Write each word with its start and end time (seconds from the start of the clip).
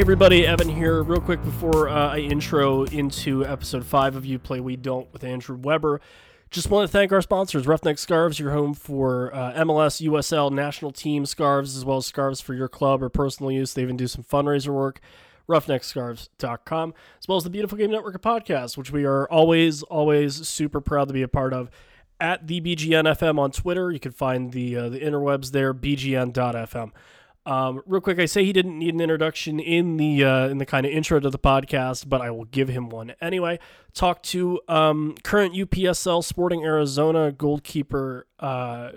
Hey 0.00 0.02
everybody, 0.02 0.46
Evan 0.46 0.70
here. 0.70 1.02
Real 1.02 1.20
quick 1.20 1.44
before 1.44 1.90
uh, 1.90 2.14
I 2.14 2.20
intro 2.20 2.84
into 2.84 3.44
episode 3.44 3.84
five 3.84 4.16
of 4.16 4.24
You 4.24 4.38
Play 4.38 4.58
We 4.58 4.74
Don't 4.74 5.12
with 5.12 5.24
Andrew 5.24 5.58
Weber, 5.58 6.00
just 6.50 6.70
want 6.70 6.88
to 6.88 6.90
thank 6.90 7.12
our 7.12 7.20
sponsors, 7.20 7.66
Roughneck 7.66 7.98
Scarves, 7.98 8.38
your 8.40 8.52
home 8.52 8.72
for 8.72 9.30
uh, 9.34 9.52
MLS, 9.56 10.00
USL, 10.00 10.50
national 10.50 10.90
team 10.90 11.26
scarves, 11.26 11.76
as 11.76 11.84
well 11.84 11.98
as 11.98 12.06
scarves 12.06 12.40
for 12.40 12.54
your 12.54 12.66
club 12.66 13.02
or 13.02 13.10
personal 13.10 13.52
use. 13.52 13.74
They 13.74 13.82
even 13.82 13.98
do 13.98 14.06
some 14.06 14.24
fundraiser 14.24 14.72
work. 14.72 15.00
Roughneckscarves.com, 15.46 16.94
as 17.20 17.28
well 17.28 17.36
as 17.36 17.44
the 17.44 17.50
Beautiful 17.50 17.76
Game 17.76 17.90
Network 17.90 18.14
of 18.14 18.22
podcasts, 18.22 18.78
which 18.78 18.90
we 18.90 19.04
are 19.04 19.28
always, 19.28 19.82
always 19.82 20.48
super 20.48 20.80
proud 20.80 21.08
to 21.08 21.14
be 21.14 21.20
a 21.20 21.28
part 21.28 21.52
of. 21.52 21.70
At 22.18 22.46
the 22.46 22.62
BGNFM 22.62 23.38
on 23.38 23.50
Twitter, 23.50 23.90
you 23.92 24.00
can 24.00 24.12
find 24.12 24.52
the 24.52 24.76
uh, 24.76 24.88
the 24.88 25.00
interwebs 25.00 25.50
there, 25.50 25.74
bgn.fm. 25.74 26.90
Um, 27.46 27.82
real 27.86 28.00
quick, 28.00 28.18
I 28.18 28.26
say 28.26 28.44
he 28.44 28.52
didn't 28.52 28.78
need 28.78 28.94
an 28.94 29.00
introduction 29.00 29.60
in 29.60 29.96
the 29.96 30.24
uh, 30.24 30.48
in 30.48 30.58
the 30.58 30.66
kind 30.66 30.84
of 30.84 30.92
intro 30.92 31.20
to 31.20 31.30
the 31.30 31.38
podcast, 31.38 32.08
but 32.08 32.20
I 32.20 32.30
will 32.30 32.44
give 32.44 32.68
him 32.68 32.88
one 32.90 33.14
anyway. 33.20 33.58
Talk 33.94 34.22
to 34.24 34.60
um, 34.68 35.14
current 35.22 35.54
UPSL 35.54 36.22
Sporting 36.22 36.64
Arizona 36.64 37.32
goalkeeper 37.32 38.26
uh, 38.38 38.90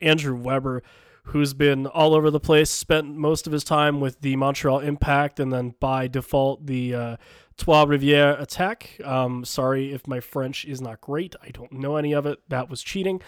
Andrew 0.00 0.34
Weber, 0.34 0.82
who's 1.24 1.52
been 1.52 1.86
all 1.86 2.14
over 2.14 2.30
the 2.30 2.40
place. 2.40 2.70
Spent 2.70 3.14
most 3.14 3.46
of 3.46 3.52
his 3.52 3.64
time 3.64 4.00
with 4.00 4.20
the 4.22 4.34
Montreal 4.36 4.80
Impact, 4.80 5.38
and 5.38 5.52
then 5.52 5.74
by 5.78 6.08
default 6.08 6.66
the 6.66 6.94
uh, 6.94 7.16
Trois 7.58 7.84
Rivières 7.84 8.40
Attack. 8.40 8.98
Um, 9.04 9.44
sorry 9.44 9.92
if 9.92 10.06
my 10.06 10.20
French 10.20 10.64
is 10.64 10.80
not 10.80 11.02
great. 11.02 11.36
I 11.42 11.50
don't 11.50 11.72
know 11.72 11.96
any 11.96 12.14
of 12.14 12.24
it. 12.24 12.38
That 12.48 12.70
was 12.70 12.82
cheating. 12.82 13.20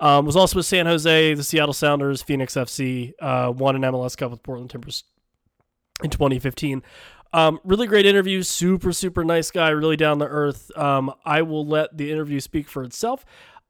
Um, 0.00 0.26
was 0.26 0.36
also 0.36 0.56
with 0.56 0.66
San 0.66 0.86
Jose, 0.86 1.34
the 1.34 1.44
Seattle 1.44 1.72
Sounders, 1.72 2.22
Phoenix 2.22 2.54
FC, 2.54 3.12
uh, 3.20 3.52
won 3.54 3.76
an 3.76 3.82
MLS 3.82 4.16
Cup 4.16 4.30
with 4.30 4.42
Portland 4.42 4.70
Timbers 4.70 5.04
in 6.02 6.10
2015. 6.10 6.82
Um, 7.32 7.58
really 7.64 7.86
great 7.86 8.06
interview, 8.06 8.42
super, 8.42 8.92
super 8.92 9.24
nice 9.24 9.50
guy, 9.50 9.70
really 9.70 9.96
down 9.96 10.20
to 10.20 10.26
earth. 10.26 10.70
Um, 10.76 11.12
I 11.24 11.42
will 11.42 11.66
let 11.66 11.96
the 11.96 12.12
interview 12.12 12.38
speak 12.38 12.68
for 12.68 12.84
itself. 12.84 13.24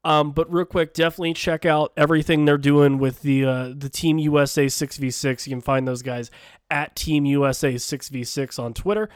Um, 0.05 0.33
but 0.33 0.53
real 0.53 0.67
quick, 0.67 0.93
definitely 0.93 1.33
check 1.33 1.65
out 1.65 1.93
everything 1.97 2.45
they're 2.45 2.59
doing 2.59 2.99
with 2.99 3.23
the 3.23 3.45
uh, 3.47 3.73
the 3.75 3.89
Team 3.89 4.19
USA 4.19 4.67
6v6. 4.67 5.47
You 5.47 5.51
can 5.51 5.63
find 5.63 5.89
those 5.89 6.03
guys 6.03 6.31
at 6.71 6.95
Team 6.95 7.25
USA 7.25 7.73
6v6 7.75 8.59
on 8.59 8.75
Twitter. 8.75 9.09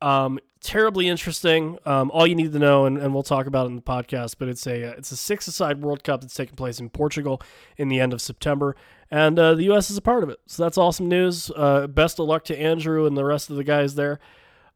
Um, 0.00 0.38
terribly 0.60 1.08
interesting. 1.08 1.78
Um, 1.84 2.10
all 2.10 2.26
you 2.26 2.34
need 2.34 2.52
to 2.52 2.58
know, 2.58 2.86
and, 2.86 2.98
and 2.98 3.12
we'll 3.12 3.22
talk 3.22 3.46
about 3.46 3.66
it 3.66 3.70
in 3.70 3.76
the 3.76 3.82
podcast, 3.82 4.36
but 4.38 4.48
it's 4.48 4.66
a 4.66 4.96
it's 4.96 5.12
a 5.12 5.16
six-a-side 5.16 5.82
World 5.82 6.04
Cup 6.04 6.20
that's 6.20 6.34
taking 6.34 6.56
place 6.56 6.80
in 6.80 6.90
Portugal 6.90 7.42
in 7.76 7.88
the 7.88 8.00
end 8.00 8.12
of 8.12 8.20
September, 8.20 8.76
and 9.10 9.38
uh, 9.38 9.54
the 9.54 9.64
U.S. 9.64 9.90
is 9.90 9.96
a 9.96 10.02
part 10.02 10.22
of 10.22 10.30
it. 10.30 10.38
So 10.46 10.62
that's 10.62 10.78
awesome 10.78 11.08
news. 11.08 11.50
Uh, 11.54 11.86
best 11.86 12.18
of 12.18 12.26
luck 12.26 12.44
to 12.44 12.58
Andrew 12.58 13.06
and 13.06 13.16
the 13.16 13.24
rest 13.24 13.50
of 13.50 13.56
the 13.56 13.64
guys 13.64 13.94
there. 13.94 14.20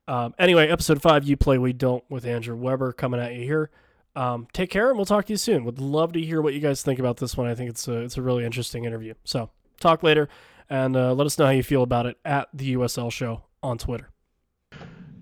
Um, 0.06 0.34
anyway, 0.38 0.68
episode 0.68 1.00
five, 1.00 1.24
you 1.24 1.36
play, 1.36 1.56
we 1.56 1.72
don't, 1.72 2.04
with 2.10 2.26
Andrew 2.26 2.56
Weber 2.56 2.92
coming 2.92 3.20
at 3.20 3.34
you 3.34 3.44
here. 3.44 3.70
Um, 4.16 4.46
take 4.52 4.70
care, 4.70 4.88
and 4.88 4.96
we'll 4.96 5.06
talk 5.06 5.26
to 5.26 5.32
you 5.32 5.36
soon. 5.36 5.64
Would 5.64 5.80
love 5.80 6.12
to 6.12 6.20
hear 6.20 6.40
what 6.40 6.54
you 6.54 6.60
guys 6.60 6.82
think 6.82 6.98
about 6.98 7.16
this 7.16 7.36
one. 7.36 7.46
I 7.48 7.54
think 7.54 7.70
it's 7.70 7.88
a 7.88 8.00
it's 8.00 8.16
a 8.16 8.22
really 8.22 8.44
interesting 8.44 8.84
interview. 8.84 9.14
So 9.24 9.50
talk 9.80 10.02
later, 10.02 10.28
and 10.70 10.96
uh, 10.96 11.14
let 11.14 11.26
us 11.26 11.38
know 11.38 11.46
how 11.46 11.52
you 11.52 11.62
feel 11.62 11.82
about 11.82 12.06
it 12.06 12.16
at 12.24 12.48
the 12.54 12.74
USL 12.74 13.10
Show 13.10 13.42
on 13.62 13.78
Twitter. 13.78 14.13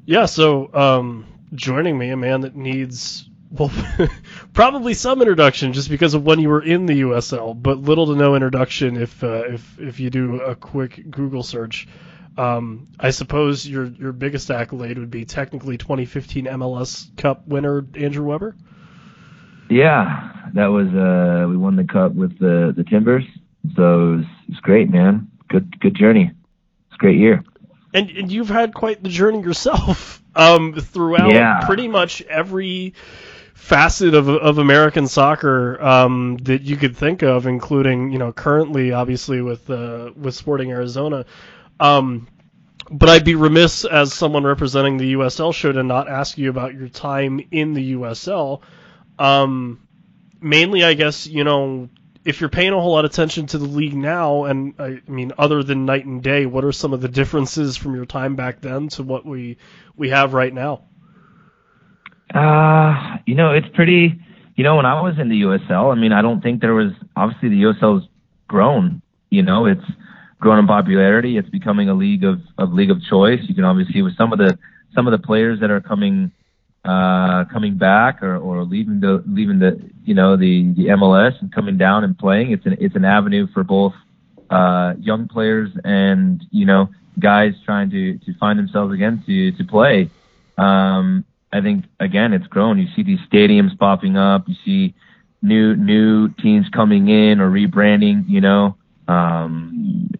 Yeah, 0.04 0.26
so 0.26 0.72
um, 0.74 1.26
joining 1.54 1.96
me, 1.96 2.10
a 2.10 2.16
man 2.16 2.40
that 2.40 2.56
needs 2.56 3.28
well, 3.50 3.70
probably 4.54 4.94
some 4.94 5.20
introduction 5.20 5.74
just 5.74 5.90
because 5.90 6.14
of 6.14 6.24
when 6.24 6.40
you 6.40 6.48
were 6.48 6.62
in 6.62 6.86
the 6.86 7.02
USL, 7.02 7.60
but 7.60 7.78
little 7.78 8.06
to 8.06 8.16
no 8.16 8.34
introduction 8.34 8.96
if 8.96 9.22
uh, 9.22 9.44
if 9.46 9.78
if 9.78 10.00
you 10.00 10.10
do 10.10 10.40
a 10.40 10.56
quick 10.56 11.10
Google 11.10 11.42
search. 11.42 11.86
Um, 12.36 12.88
I 12.98 13.10
suppose 13.10 13.68
your 13.68 13.84
your 13.84 14.12
biggest 14.12 14.50
accolade 14.50 14.98
would 14.98 15.10
be 15.10 15.26
technically 15.26 15.76
2015 15.76 16.46
MLS 16.46 17.14
Cup 17.18 17.46
winner 17.46 17.86
Andrew 17.94 18.24
Weber. 18.24 18.56
Yeah, 19.68 20.30
that 20.54 20.66
was 20.66 20.88
uh, 20.88 21.46
we 21.48 21.58
won 21.58 21.76
the 21.76 21.84
cup 21.84 22.14
with 22.14 22.38
the 22.38 22.72
the 22.74 22.84
Timbers, 22.84 23.24
so 23.76 23.82
it 23.82 24.16
was, 24.16 24.24
it 24.24 24.50
was 24.50 24.60
great, 24.62 24.90
man. 24.90 25.30
Good 25.48 25.78
good 25.78 25.94
journey. 25.94 26.32
It's 26.86 26.94
a 26.94 26.98
great 26.98 27.18
year 27.18 27.44
and 27.94 28.10
and 28.10 28.32
you've 28.32 28.48
had 28.48 28.74
quite 28.74 29.02
the 29.02 29.08
journey 29.08 29.40
yourself 29.40 30.22
um, 30.36 30.74
throughout 30.74 31.32
yeah. 31.32 31.60
pretty 31.64 31.88
much 31.88 32.22
every 32.22 32.94
facet 33.54 34.14
of 34.14 34.28
of 34.28 34.58
American 34.58 35.06
soccer 35.06 35.80
um, 35.82 36.36
that 36.42 36.62
you 36.62 36.76
could 36.76 36.96
think 36.96 37.22
of, 37.22 37.46
including 37.46 38.10
you 38.12 38.18
know 38.18 38.32
currently 38.32 38.92
obviously 38.92 39.40
with 39.40 39.68
uh, 39.70 40.10
with 40.16 40.34
Sporting 40.34 40.70
Arizona. 40.70 41.24
Um, 41.78 42.28
but 42.90 43.08
I'd 43.08 43.24
be 43.24 43.36
remiss 43.36 43.84
as 43.84 44.12
someone 44.12 44.44
representing 44.44 44.98
the 44.98 45.14
USL 45.14 45.54
show 45.54 45.72
to 45.72 45.82
not 45.82 46.08
ask 46.08 46.36
you 46.36 46.50
about 46.50 46.74
your 46.74 46.88
time 46.88 47.40
in 47.50 47.72
the 47.72 47.94
USL. 47.94 48.60
Um, 49.18 49.86
mainly, 50.40 50.84
I 50.84 50.94
guess 50.94 51.26
you 51.26 51.44
know 51.44 51.88
if 52.24 52.40
you're 52.40 52.50
paying 52.50 52.72
a 52.72 52.80
whole 52.80 52.92
lot 52.92 53.04
of 53.04 53.10
attention 53.10 53.46
to 53.48 53.58
the 53.58 53.66
league 53.66 53.94
now, 53.94 54.44
and 54.44 54.74
I 54.78 55.00
mean, 55.08 55.32
other 55.38 55.62
than 55.62 55.86
night 55.86 56.04
and 56.04 56.22
day, 56.22 56.46
what 56.46 56.64
are 56.64 56.72
some 56.72 56.92
of 56.92 57.00
the 57.00 57.08
differences 57.08 57.76
from 57.76 57.94
your 57.94 58.06
time 58.06 58.36
back 58.36 58.60
then 58.60 58.88
to 58.90 59.02
what 59.02 59.26
we 59.26 59.58
we 59.96 60.10
have 60.10 60.32
right 60.32 60.52
now? 60.52 60.82
Uh, 62.34 63.18
you 63.26 63.34
know, 63.34 63.52
it's 63.52 63.68
pretty. 63.74 64.20
You 64.54 64.64
know, 64.64 64.76
when 64.76 64.86
I 64.86 65.00
was 65.00 65.14
in 65.18 65.28
the 65.28 65.42
USL, 65.42 65.90
I 65.90 65.98
mean, 65.98 66.12
I 66.12 66.20
don't 66.20 66.42
think 66.42 66.60
there 66.60 66.74
was 66.74 66.92
obviously 67.16 67.48
the 67.48 67.62
USL's 67.62 68.06
grown. 68.48 69.00
You 69.30 69.42
know, 69.42 69.66
it's 69.66 69.84
grown 70.38 70.58
in 70.58 70.66
popularity. 70.66 71.38
It's 71.38 71.48
becoming 71.48 71.88
a 71.88 71.94
league 71.94 72.24
of 72.24 72.40
of 72.58 72.72
league 72.72 72.90
of 72.90 73.02
choice. 73.08 73.40
You 73.48 73.54
can 73.54 73.64
obviously 73.64 74.02
with 74.02 74.16
some 74.16 74.32
of 74.32 74.38
the 74.38 74.58
some 74.94 75.06
of 75.06 75.12
the 75.12 75.26
players 75.26 75.60
that 75.60 75.70
are 75.70 75.80
coming 75.80 76.30
uh, 76.84 77.44
coming 77.52 77.76
back 77.76 78.22
or, 78.22 78.36
or 78.36 78.64
leaving 78.64 79.00
the 79.00 79.22
leaving 79.26 79.58
the 79.58 79.80
you 80.04 80.14
know 80.14 80.36
the 80.36 80.72
the 80.76 80.86
MLS 80.86 81.40
and 81.40 81.52
coming 81.52 81.78
down 81.78 82.04
and 82.04 82.18
playing. 82.18 82.52
It's 82.52 82.66
an 82.66 82.76
it's 82.80 82.96
an 82.96 83.04
avenue 83.04 83.46
for 83.54 83.62
both 83.62 83.92
uh, 84.50 84.94
young 84.98 85.28
players 85.28 85.70
and 85.84 86.42
you 86.50 86.66
know 86.66 86.88
guys 87.20 87.52
trying 87.64 87.90
to 87.90 88.18
to 88.18 88.34
find 88.38 88.58
themselves 88.58 88.92
again 88.92 89.22
to 89.26 89.52
to 89.52 89.64
play. 89.64 90.10
Um, 90.58 91.24
I 91.52 91.60
think 91.60 91.84
again 92.00 92.32
it's 92.32 92.46
grown. 92.46 92.78
You 92.78 92.88
see 92.96 93.02
these 93.02 93.20
stadiums 93.32 93.78
popping 93.78 94.16
up. 94.16 94.48
You 94.48 94.56
see 94.64 94.94
new 95.40 95.76
new 95.76 96.28
teams 96.34 96.66
coming 96.72 97.08
in 97.08 97.40
or 97.40 97.50
rebranding. 97.50 98.24
You 98.28 98.40
know, 98.40 98.76
um, 99.06 100.10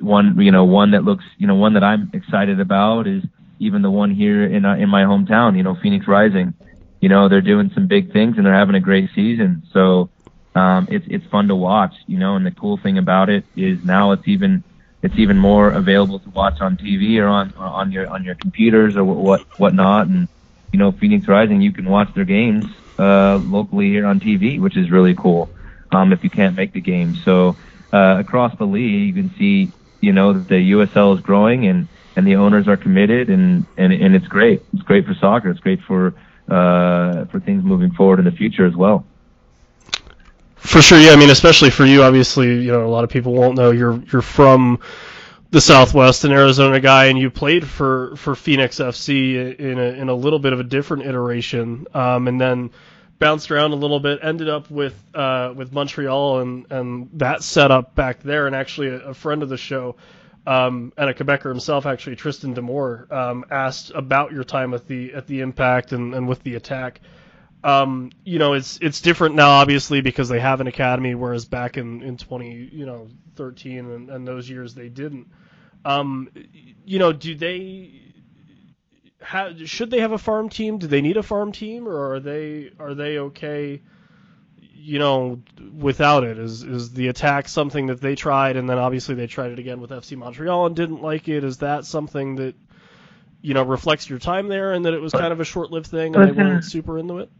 one 0.00 0.36
you 0.38 0.50
know 0.50 0.64
one 0.64 0.90
that 0.90 1.04
looks 1.04 1.24
you 1.38 1.46
know 1.46 1.54
one 1.54 1.74
that 1.74 1.84
I'm 1.84 2.10
excited 2.12 2.60
about 2.60 3.06
is 3.06 3.22
even 3.60 3.82
the 3.82 3.90
one 3.90 4.14
here 4.14 4.44
in 4.44 4.64
uh, 4.64 4.74
in 4.74 4.88
my 4.88 5.02
hometown, 5.02 5.56
you 5.56 5.62
know, 5.62 5.76
Phoenix 5.80 6.06
Rising. 6.08 6.54
You 7.00 7.08
know, 7.08 7.28
they're 7.28 7.40
doing 7.40 7.70
some 7.74 7.86
big 7.86 8.12
things 8.12 8.36
and 8.36 8.44
they're 8.44 8.54
having 8.54 8.74
a 8.74 8.80
great 8.80 9.10
season. 9.14 9.62
So 9.72 10.10
um, 10.54 10.88
it's 10.90 11.06
it's 11.08 11.26
fun 11.30 11.48
to 11.48 11.54
watch. 11.54 11.94
You 12.06 12.18
know, 12.18 12.36
and 12.36 12.44
the 12.44 12.50
cool 12.50 12.78
thing 12.82 12.98
about 12.98 13.28
it 13.28 13.44
is 13.54 13.78
now 13.84 14.12
it's 14.12 14.26
even 14.26 14.64
it's 15.02 15.14
even 15.18 15.38
more 15.38 15.70
available 15.70 16.20
to 16.20 16.30
watch 16.30 16.60
on 16.60 16.76
TV 16.76 17.18
or 17.18 17.28
on 17.28 17.54
on 17.54 17.92
your 17.92 18.08
on 18.08 18.24
your 18.24 18.34
computers 18.34 18.96
or 18.96 19.04
what 19.04 19.42
whatnot. 19.56 20.08
And 20.08 20.28
you 20.72 20.78
know, 20.78 20.92
Phoenix 21.00 21.28
Rising, 21.28 21.60
you 21.60 21.72
can 21.72 21.88
watch 21.88 22.08
their 22.14 22.24
games 22.24 22.64
uh, 22.98 23.36
locally 23.36 23.88
here 23.88 24.06
on 24.06 24.20
TV, 24.20 24.60
which 24.60 24.76
is 24.76 24.90
really 24.90 25.14
cool. 25.14 25.52
Um, 25.92 26.12
if 26.12 26.22
you 26.22 26.30
can't 26.30 26.56
make 26.56 26.72
the 26.72 26.80
game, 26.80 27.16
so 27.24 27.56
uh, 27.92 28.16
across 28.18 28.56
the 28.58 28.64
league, 28.64 29.08
you 29.08 29.14
can 29.14 29.34
see 29.38 29.72
you 30.00 30.12
know 30.12 30.32
the 30.32 30.72
USL 30.72 31.16
is 31.16 31.20
growing 31.22 31.66
and 31.66 31.88
and 32.16 32.26
the 32.26 32.36
owners 32.36 32.68
are 32.68 32.76
committed, 32.76 33.30
and 33.30 33.66
and 33.76 33.92
and 33.92 34.14
it's 34.14 34.26
great. 34.26 34.62
It's 34.72 34.82
great 34.82 35.06
for 35.06 35.14
soccer. 35.14 35.50
It's 35.50 35.60
great 35.60 35.80
for 35.82 36.14
uh, 36.48 37.24
for 37.26 37.40
things 37.40 37.64
moving 37.64 37.92
forward 37.92 38.18
in 38.18 38.24
the 38.24 38.32
future 38.32 38.66
as 38.66 38.74
well. 38.74 39.04
For 40.56 40.82
sure, 40.82 40.98
yeah. 40.98 41.12
I 41.12 41.16
mean, 41.16 41.30
especially 41.30 41.70
for 41.70 41.86
you, 41.86 42.02
obviously, 42.02 42.62
you 42.62 42.70
know, 42.70 42.84
a 42.84 42.90
lot 42.90 43.04
of 43.04 43.10
people 43.10 43.32
won't 43.32 43.56
know 43.56 43.70
you're 43.70 44.02
you're 44.12 44.22
from 44.22 44.80
the 45.50 45.60
Southwest, 45.60 46.24
an 46.24 46.32
Arizona 46.32 46.80
guy, 46.80 47.06
and 47.06 47.18
you 47.18 47.30
played 47.30 47.66
for 47.66 48.14
for 48.16 48.34
Phoenix 48.34 48.76
FC 48.76 49.58
in 49.58 49.78
a 49.78 49.82
in 49.82 50.08
a 50.08 50.14
little 50.14 50.38
bit 50.38 50.52
of 50.52 50.60
a 50.60 50.64
different 50.64 51.06
iteration, 51.06 51.86
um, 51.94 52.28
and 52.28 52.40
then 52.40 52.70
bounced 53.18 53.50
around 53.50 53.72
a 53.72 53.76
little 53.76 54.00
bit, 54.00 54.20
ended 54.22 54.48
up 54.48 54.70
with 54.70 54.94
uh, 55.14 55.52
with 55.56 55.72
Montreal 55.72 56.40
and 56.40 56.66
and 56.70 57.10
that 57.14 57.42
setup 57.42 57.94
back 57.94 58.20
there, 58.22 58.46
and 58.46 58.54
actually 58.54 58.88
a, 58.88 59.08
a 59.08 59.14
friend 59.14 59.42
of 59.42 59.48
the 59.48 59.56
show 59.56 59.96
um, 60.46 60.92
and 60.96 61.10
a 61.10 61.14
Quebecer 61.14 61.48
himself, 61.50 61.86
actually, 61.86 62.16
Tristan 62.16 62.54
D'Amour, 62.54 63.08
um, 63.10 63.44
asked 63.50 63.92
about 63.94 64.32
your 64.32 64.44
time 64.44 64.74
at 64.74 64.86
the 64.86 65.14
at 65.14 65.26
the 65.26 65.40
Impact 65.40 65.92
and, 65.92 66.14
and 66.14 66.28
with 66.28 66.42
the 66.42 66.54
Attack. 66.54 67.00
Um, 67.62 68.10
you 68.24 68.38
know, 68.38 68.54
it's 68.54 68.78
it's 68.80 69.00
different 69.00 69.34
now, 69.34 69.50
obviously, 69.50 70.00
because 70.00 70.28
they 70.28 70.40
have 70.40 70.60
an 70.60 70.66
academy, 70.66 71.14
whereas 71.14 71.44
back 71.44 71.76
in, 71.76 72.02
in 72.02 72.16
20, 72.16 72.70
you 72.72 72.86
know, 72.86 73.08
13 73.36 73.78
and, 73.90 74.10
and 74.10 74.26
those 74.26 74.48
years 74.48 74.74
they 74.74 74.88
didn't. 74.88 75.28
Um, 75.84 76.30
you 76.84 76.98
know, 76.98 77.12
do 77.12 77.34
they 77.34 78.12
have, 79.20 79.68
should 79.68 79.90
they 79.90 80.00
have 80.00 80.12
a 80.12 80.18
farm 80.18 80.48
team? 80.48 80.78
Do 80.78 80.86
they 80.86 81.02
need 81.02 81.16
a 81.18 81.22
farm 81.22 81.52
team, 81.52 81.86
or 81.86 82.14
are 82.14 82.20
they 82.20 82.70
are 82.78 82.94
they 82.94 83.18
okay? 83.18 83.82
You 84.80 84.98
know, 84.98 85.40
without 85.78 86.24
it? 86.24 86.38
Is 86.38 86.62
is 86.62 86.92
the 86.92 87.08
attack 87.08 87.48
something 87.48 87.86
that 87.86 88.00
they 88.00 88.14
tried, 88.14 88.56
and 88.56 88.68
then 88.68 88.78
obviously 88.78 89.14
they 89.14 89.26
tried 89.26 89.52
it 89.52 89.58
again 89.58 89.80
with 89.80 89.90
FC 89.90 90.16
Montreal 90.16 90.66
and 90.66 90.76
didn't 90.76 91.02
like 91.02 91.28
it? 91.28 91.44
Is 91.44 91.58
that 91.58 91.84
something 91.84 92.36
that 92.36 92.54
you 93.42 93.54
know, 93.54 93.62
reflects 93.62 94.08
your 94.08 94.18
time 94.18 94.48
there, 94.48 94.72
and 94.72 94.84
that 94.84 94.94
it 94.94 95.00
was 95.00 95.12
kind 95.12 95.32
of 95.32 95.40
a 95.40 95.44
short-lived 95.44 95.86
thing, 95.86 96.14
and 96.14 96.28
they 96.28 96.32
weren't 96.32 96.64
super 96.64 96.98
into 96.98 97.18
it? 97.18 97.30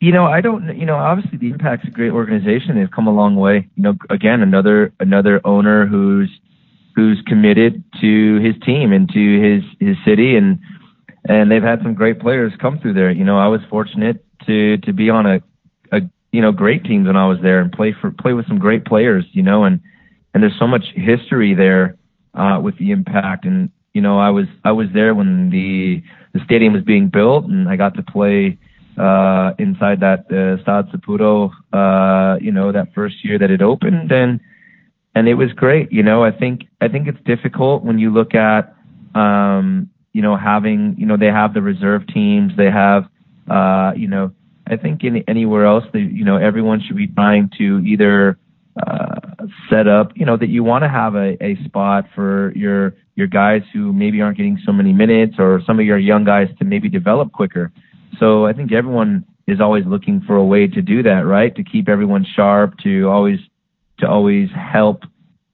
You 0.00 0.12
know, 0.12 0.26
I 0.26 0.40
don't. 0.40 0.76
You 0.78 0.86
know, 0.86 0.96
obviously 0.96 1.38
the 1.38 1.50
Impact's 1.50 1.88
a 1.88 1.90
great 1.90 2.12
organization. 2.12 2.76
They've 2.76 2.90
come 2.90 3.06
a 3.06 3.14
long 3.14 3.36
way. 3.36 3.68
You 3.76 3.82
know, 3.82 3.94
again, 4.10 4.42
another 4.42 4.92
another 5.00 5.40
owner 5.44 5.86
who's 5.86 6.30
who's 6.94 7.22
committed 7.26 7.82
to 8.00 8.38
his 8.40 8.54
team 8.64 8.92
and 8.92 9.08
to 9.10 9.40
his 9.40 9.62
his 9.80 9.96
city, 10.04 10.36
and 10.36 10.58
and 11.26 11.50
they've 11.50 11.62
had 11.62 11.80
some 11.82 11.94
great 11.94 12.20
players 12.20 12.52
come 12.60 12.78
through 12.78 12.94
there. 12.94 13.10
You 13.10 13.24
know, 13.24 13.38
I 13.38 13.48
was 13.48 13.60
fortunate 13.70 14.22
to 14.46 14.76
to 14.78 14.92
be 14.92 15.08
on 15.08 15.24
a 15.24 15.36
a 15.36 15.42
you 16.34 16.40
know 16.40 16.50
great 16.50 16.82
teams 16.84 17.06
when 17.06 17.16
I 17.16 17.26
was 17.28 17.38
there 17.40 17.60
and 17.60 17.70
play 17.70 17.94
for 18.00 18.10
play 18.10 18.32
with 18.32 18.48
some 18.48 18.58
great 18.58 18.84
players. 18.84 19.24
You 19.30 19.44
know, 19.44 19.62
and 19.62 19.80
and 20.32 20.42
there's 20.42 20.58
so 20.58 20.66
much 20.66 20.84
history 20.96 21.54
there 21.54 21.96
uh, 22.34 22.58
with 22.60 22.76
the 22.78 22.90
Impact, 22.90 23.44
and 23.44 23.70
you 23.92 24.00
know, 24.00 24.18
I 24.18 24.30
was 24.30 24.46
I 24.64 24.72
was 24.72 24.88
there 24.92 25.14
when 25.14 25.50
the 25.50 26.02
the 26.32 26.44
stadium 26.44 26.72
was 26.72 26.82
being 26.82 27.08
built, 27.08 27.44
and 27.44 27.68
I 27.68 27.76
got 27.76 27.94
to 27.94 28.02
play 28.02 28.58
uh, 28.98 29.52
inside 29.60 30.00
that 30.00 30.26
uh, 30.26 30.60
Stade 30.62 30.90
Saputo, 30.92 31.52
uh, 31.72 32.36
you 32.40 32.50
know, 32.50 32.72
that 32.72 32.92
first 32.94 33.24
year 33.24 33.38
that 33.38 33.52
it 33.52 33.62
opened, 33.62 34.10
and 34.10 34.40
and 35.14 35.28
it 35.28 35.34
was 35.34 35.52
great. 35.52 35.92
You 35.92 36.02
know, 36.02 36.24
I 36.24 36.32
think 36.32 36.62
I 36.80 36.88
think 36.88 37.06
it's 37.06 37.22
difficult 37.24 37.84
when 37.84 38.00
you 38.00 38.12
look 38.12 38.34
at, 38.34 38.74
um, 39.14 39.88
you 40.12 40.22
know, 40.22 40.36
having 40.36 40.96
you 40.98 41.06
know 41.06 41.16
they 41.16 41.26
have 41.30 41.54
the 41.54 41.62
reserve 41.62 42.08
teams, 42.08 42.56
they 42.56 42.72
have, 42.72 43.04
uh, 43.48 43.92
you 43.94 44.08
know, 44.08 44.32
I 44.66 44.76
think 44.76 45.04
in 45.04 45.22
anywhere 45.28 45.66
else, 45.66 45.84
they, 45.92 46.00
you 46.00 46.24
know, 46.24 46.36
everyone 46.36 46.80
should 46.80 46.96
be 46.96 47.06
trying 47.06 47.50
to 47.58 47.80
either 47.80 48.38
uh, 48.84 49.20
set 49.70 49.86
up, 49.86 50.12
you 50.14 50.24
know, 50.24 50.36
that 50.36 50.48
you 50.48 50.64
want 50.64 50.82
to 50.84 50.88
have 50.88 51.14
a, 51.14 51.36
a 51.42 51.56
spot 51.64 52.06
for 52.14 52.52
your 52.56 52.94
your 53.14 53.26
guys 53.28 53.62
who 53.72 53.92
maybe 53.92 54.20
aren't 54.20 54.36
getting 54.36 54.58
so 54.66 54.72
many 54.72 54.92
minutes, 54.92 55.34
or 55.38 55.60
some 55.66 55.78
of 55.78 55.86
your 55.86 55.98
young 55.98 56.24
guys 56.24 56.48
to 56.58 56.64
maybe 56.64 56.88
develop 56.88 57.30
quicker. 57.32 57.70
So 58.18 58.46
I 58.46 58.52
think 58.52 58.72
everyone 58.72 59.24
is 59.46 59.60
always 59.60 59.84
looking 59.86 60.20
for 60.26 60.36
a 60.36 60.44
way 60.44 60.66
to 60.66 60.82
do 60.82 61.02
that, 61.04 61.24
right? 61.26 61.54
To 61.54 61.62
keep 61.62 61.88
everyone 61.88 62.24
sharp, 62.34 62.78
to 62.78 63.08
always 63.08 63.38
to 63.98 64.08
always 64.08 64.48
help 64.50 65.02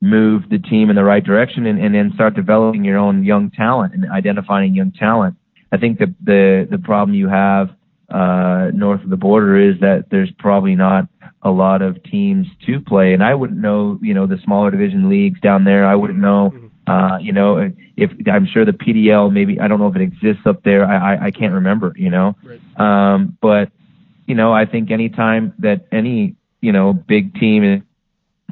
move 0.00 0.48
the 0.48 0.58
team 0.58 0.88
in 0.88 0.96
the 0.96 1.04
right 1.04 1.22
direction, 1.22 1.66
and, 1.66 1.78
and 1.78 1.94
then 1.94 2.12
start 2.14 2.34
developing 2.34 2.84
your 2.84 2.96
own 2.96 3.24
young 3.24 3.50
talent 3.50 3.92
and 3.92 4.10
identifying 4.10 4.74
young 4.74 4.92
talent. 4.92 5.36
I 5.72 5.76
think 5.76 5.98
the 5.98 6.14
the 6.24 6.68
the 6.70 6.78
problem 6.78 7.14
you 7.14 7.28
have 7.28 7.70
uh, 8.10 8.70
north 8.74 9.02
of 9.02 9.10
the 9.10 9.16
border 9.16 9.58
is 9.58 9.78
that 9.80 10.06
there's 10.10 10.30
probably 10.38 10.74
not 10.74 11.06
a 11.42 11.50
lot 11.50 11.80
of 11.80 12.02
teams 12.04 12.46
to 12.66 12.80
play, 12.80 13.14
and 13.14 13.22
I 13.22 13.34
wouldn't 13.34 13.60
know, 13.60 13.98
you 14.02 14.14
know, 14.14 14.26
the 14.26 14.38
smaller 14.44 14.70
division 14.70 15.08
leagues 15.08 15.40
down 15.40 15.64
there. 15.64 15.86
I 15.86 15.94
wouldn't 15.94 16.18
know, 16.18 16.52
mm-hmm. 16.54 16.90
uh, 16.90 17.18
you 17.18 17.32
know, 17.32 17.70
if 17.96 18.10
I'm 18.26 18.46
sure 18.46 18.64
the 18.64 18.72
PDL 18.72 19.32
maybe 19.32 19.60
I 19.60 19.68
don't 19.68 19.78
know 19.78 19.88
if 19.88 19.96
it 19.96 20.02
exists 20.02 20.42
up 20.46 20.62
there. 20.64 20.84
I 20.84 21.14
I, 21.14 21.24
I 21.26 21.30
can't 21.30 21.54
remember, 21.54 21.92
you 21.96 22.10
know, 22.10 22.36
right. 22.44 23.14
um, 23.14 23.38
but 23.40 23.70
you 24.26 24.34
know, 24.34 24.52
I 24.52 24.66
think 24.66 24.90
any 24.90 25.08
time 25.08 25.54
that 25.60 25.86
any 25.92 26.36
you 26.60 26.72
know 26.72 26.92
big 26.92 27.34
team 27.34 27.64
is 27.64 27.82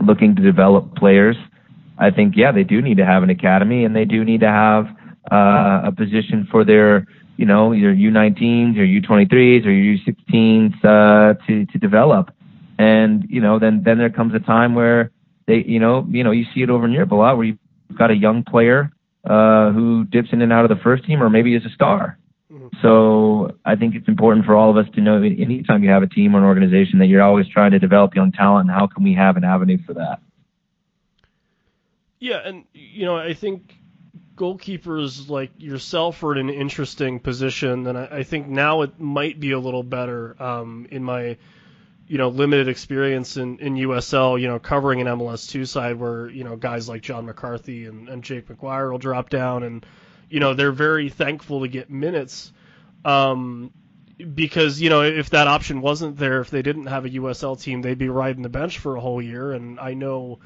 looking 0.01 0.37
to 0.37 0.43
develop 0.43 0.95
players, 0.97 1.37
I 1.99 2.11
think 2.11 2.35
yeah 2.37 2.53
they 2.53 2.65
do 2.65 2.81
need 2.81 2.99
to 2.99 3.07
have 3.07 3.23
an 3.23 3.31
academy 3.31 3.85
and 3.85 3.95
they 3.95 4.05
do 4.05 4.25
need 4.25 4.41
to 4.41 4.49
have 4.49 4.87
uh, 5.31 5.83
a 5.85 5.93
position 5.93 6.47
for 6.51 6.65
their 6.65 7.07
you 7.39 7.47
know 7.47 7.73
your 7.73 7.95
U19s 7.95 8.77
or 8.77 8.85
U23s 8.85 9.65
or 9.65 9.71
your 9.71 9.97
U16s 9.97 10.85
uh, 10.85 11.35
to 11.47 11.65
to 11.65 11.79
develop 11.79 12.35
and 12.79 13.25
you 13.31 13.41
know 13.41 13.59
then 13.59 13.83
then 13.85 13.97
there 13.97 14.11
comes 14.11 14.35
a 14.35 14.41
time 14.41 14.75
where 14.75 15.11
they 15.47 15.65
you 15.65 15.81
know 15.81 16.07
you 16.11 16.23
know 16.23 16.33
you 16.33 16.45
see 16.55 16.63
it 16.63 16.69
over 16.69 16.85
in 16.85 16.93
Europe 16.93 17.13
a 17.13 17.15
lot 17.15 17.37
where 17.37 17.47
you've 17.47 17.59
got 17.97 18.11
a 18.11 18.17
young 18.17 18.43
player 18.43 18.91
uh, 19.25 19.71
who 19.73 20.05
dips 20.05 20.29
in 20.33 20.43
and 20.43 20.53
out 20.53 20.65
of 20.65 20.69
the 20.69 20.83
first 20.83 21.05
team 21.05 21.23
or 21.23 21.31
maybe 21.31 21.55
is 21.55 21.65
a 21.65 21.71
star. 21.71 22.19
Mm-hmm. 22.53 22.69
So 22.83 23.57
I 23.65 23.77
think 23.77 23.95
it's 23.95 24.09
important 24.09 24.47
for 24.47 24.55
all 24.57 24.71
of 24.71 24.77
us 24.77 24.93
to 24.95 25.01
know 25.01 25.17
anytime 25.23 25.83
you 25.83 25.91
have 25.91 26.03
a 26.03 26.07
team 26.07 26.35
or 26.35 26.39
an 26.39 26.45
organization 26.45 26.99
that 26.99 27.07
you're 27.07 27.23
always 27.23 27.47
trying 27.49 27.73
to 27.73 27.79
develop 27.79 28.15
young 28.15 28.33
talent 28.33 28.69
and 28.69 28.79
how 28.79 28.87
can 28.87 29.03
we 29.03 29.15
have 29.15 29.37
an 29.37 29.45
avenue 29.45 29.79
for 29.87 29.95
that. 29.95 30.21
Yeah, 32.21 32.41
and 32.45 32.65
you 32.73 33.05
know 33.05 33.17
I 33.17 33.35
think 33.35 33.75
goalkeepers 34.39 35.29
like 35.29 35.51
yourself 35.59 36.23
are 36.23 36.37
in 36.37 36.49
an 36.49 36.55
interesting 36.55 37.19
position, 37.19 37.87
and 37.87 37.99
I, 37.99 38.09
I 38.11 38.23
think 38.23 38.47
now 38.47 38.83
it 38.83 38.99
might 38.99 39.41
be 39.41 39.51
a 39.51 39.59
little 39.59 39.83
better 39.83 40.41
um, 40.41 40.87
in 40.91 41.03
my 41.03 41.37
you 42.07 42.17
know 42.17 42.29
limited 42.29 42.69
experience 42.69 43.37
in, 43.37 43.59
in 43.59 43.75
USL, 43.75 44.41
you 44.41 44.47
know 44.47 44.59
covering 44.59 45.01
an 45.01 45.07
MLS 45.09 45.51
two 45.51 45.65
side 45.65 45.97
where 45.97 46.31
you 46.31 46.45
know 46.45 46.57
guys 46.57 46.89
like 46.89 47.03
John 47.03 47.27
McCarthy 47.27 47.87
and, 47.87 48.09
and 48.09 48.23
Jake 48.23 48.49
McGuire 48.49 48.91
will 48.91 48.99
drop 48.99 49.29
down, 49.29 49.65
and 49.65 49.85
you 50.31 50.41
know 50.41 50.55
they're 50.55 50.73
very 50.73 51.11
thankful 51.11 51.61
to 51.63 51.69
get 51.69 51.91
minutes, 51.91 52.53
um, 53.05 53.73
because 54.35 54.81
you 54.81 54.89
know 54.89 55.03
if 55.03 55.31
that 55.31 55.49
option 55.49 55.81
wasn't 55.81 56.17
there, 56.17 56.41
if 56.41 56.51
they 56.51 56.63
didn't 56.63 56.87
have 56.87 57.05
a 57.05 57.11
USL 57.11 57.61
team, 57.61 57.83
they'd 57.83 57.99
be 57.99 58.09
riding 58.09 58.43
the 58.43 58.49
bench 58.49 58.79
for 58.79 58.97
a 58.97 59.01
whole 59.01 59.21
year, 59.21 59.53
and 59.53 59.81
I 59.81 59.95
know. 59.95 60.39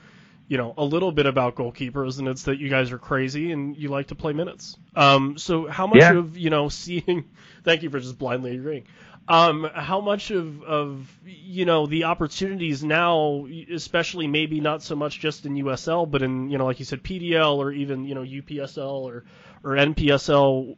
You 0.52 0.58
know 0.58 0.74
a 0.76 0.84
little 0.84 1.12
bit 1.12 1.26
about 1.26 1.54
goalkeepers, 1.54 2.18
and 2.18 2.28
it's 2.28 2.42
that 2.42 2.58
you 2.58 2.68
guys 2.68 2.92
are 2.92 2.98
crazy 2.98 3.52
and 3.52 3.76
you 3.76 3.88
like 3.88 4.08
to 4.08 4.14
play 4.14 4.34
minutes. 4.34 4.76
Um, 4.94 5.38
so 5.38 5.66
how 5.66 5.86
much 5.86 6.00
yeah. 6.00 6.12
of 6.12 6.36
you 6.36 6.50
know 6.50 6.68
seeing? 6.82 7.30
Thank 7.64 7.82
you 7.82 7.90
for 7.90 8.00
just 8.00 8.18
blindly 8.18 8.56
agreeing 8.56 8.84
um, 9.28 9.68
how 9.72 10.00
much 10.00 10.30
of, 10.30 10.62
of 10.62 11.18
you 11.24 11.64
know 11.64 11.86
the 11.86 12.04
opportunities 12.04 12.82
now, 12.82 13.46
especially 13.72 14.26
maybe 14.26 14.60
not 14.60 14.82
so 14.82 14.96
much 14.96 15.20
just 15.20 15.46
in 15.46 15.54
USL, 15.54 16.10
but 16.10 16.22
in 16.22 16.50
you 16.50 16.58
know 16.58 16.66
like 16.66 16.78
you 16.78 16.84
said 16.84 17.02
PDL 17.02 17.56
or 17.56 17.72
even 17.72 18.04
you 18.04 18.14
know 18.14 18.22
UPSL 18.22 19.02
or 19.02 19.24
or 19.62 19.70
NPSL, 19.72 20.76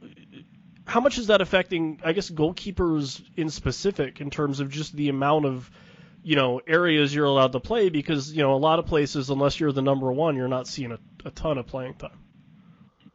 how 0.87 1.01
much 1.01 1.19
is 1.19 1.29
that 1.29 1.41
affecting 1.41 2.01
I 2.05 2.13
guess 2.13 2.31
goalkeepers 2.31 3.23
in 3.37 3.49
specific 3.49 4.21
in 4.21 4.31
terms 4.31 4.61
of 4.61 4.71
just 4.71 4.95
the 4.95 5.09
amount 5.09 5.47
of 5.47 5.71
you 6.25 6.37
know 6.37 6.61
areas 6.67 7.15
you're 7.15 7.27
allowed 7.27 7.53
to 7.53 7.61
play 7.61 7.91
because 7.91 8.33
you 8.33 8.43
know 8.43 8.55
a 8.55 8.57
lot 8.57 8.79
of 8.79 8.87
places 8.87 9.31
unless 9.31 9.61
you're 9.61 9.73
the 9.73 9.83
number 9.83 10.11
one 10.11 10.37
you're 10.37 10.49
not 10.49 10.67
seeing 10.67 10.91
a, 10.91 10.99
a 11.25 11.31
ton 11.31 11.59
of 11.59 11.67
playing 11.67 11.95
time. 11.95 12.19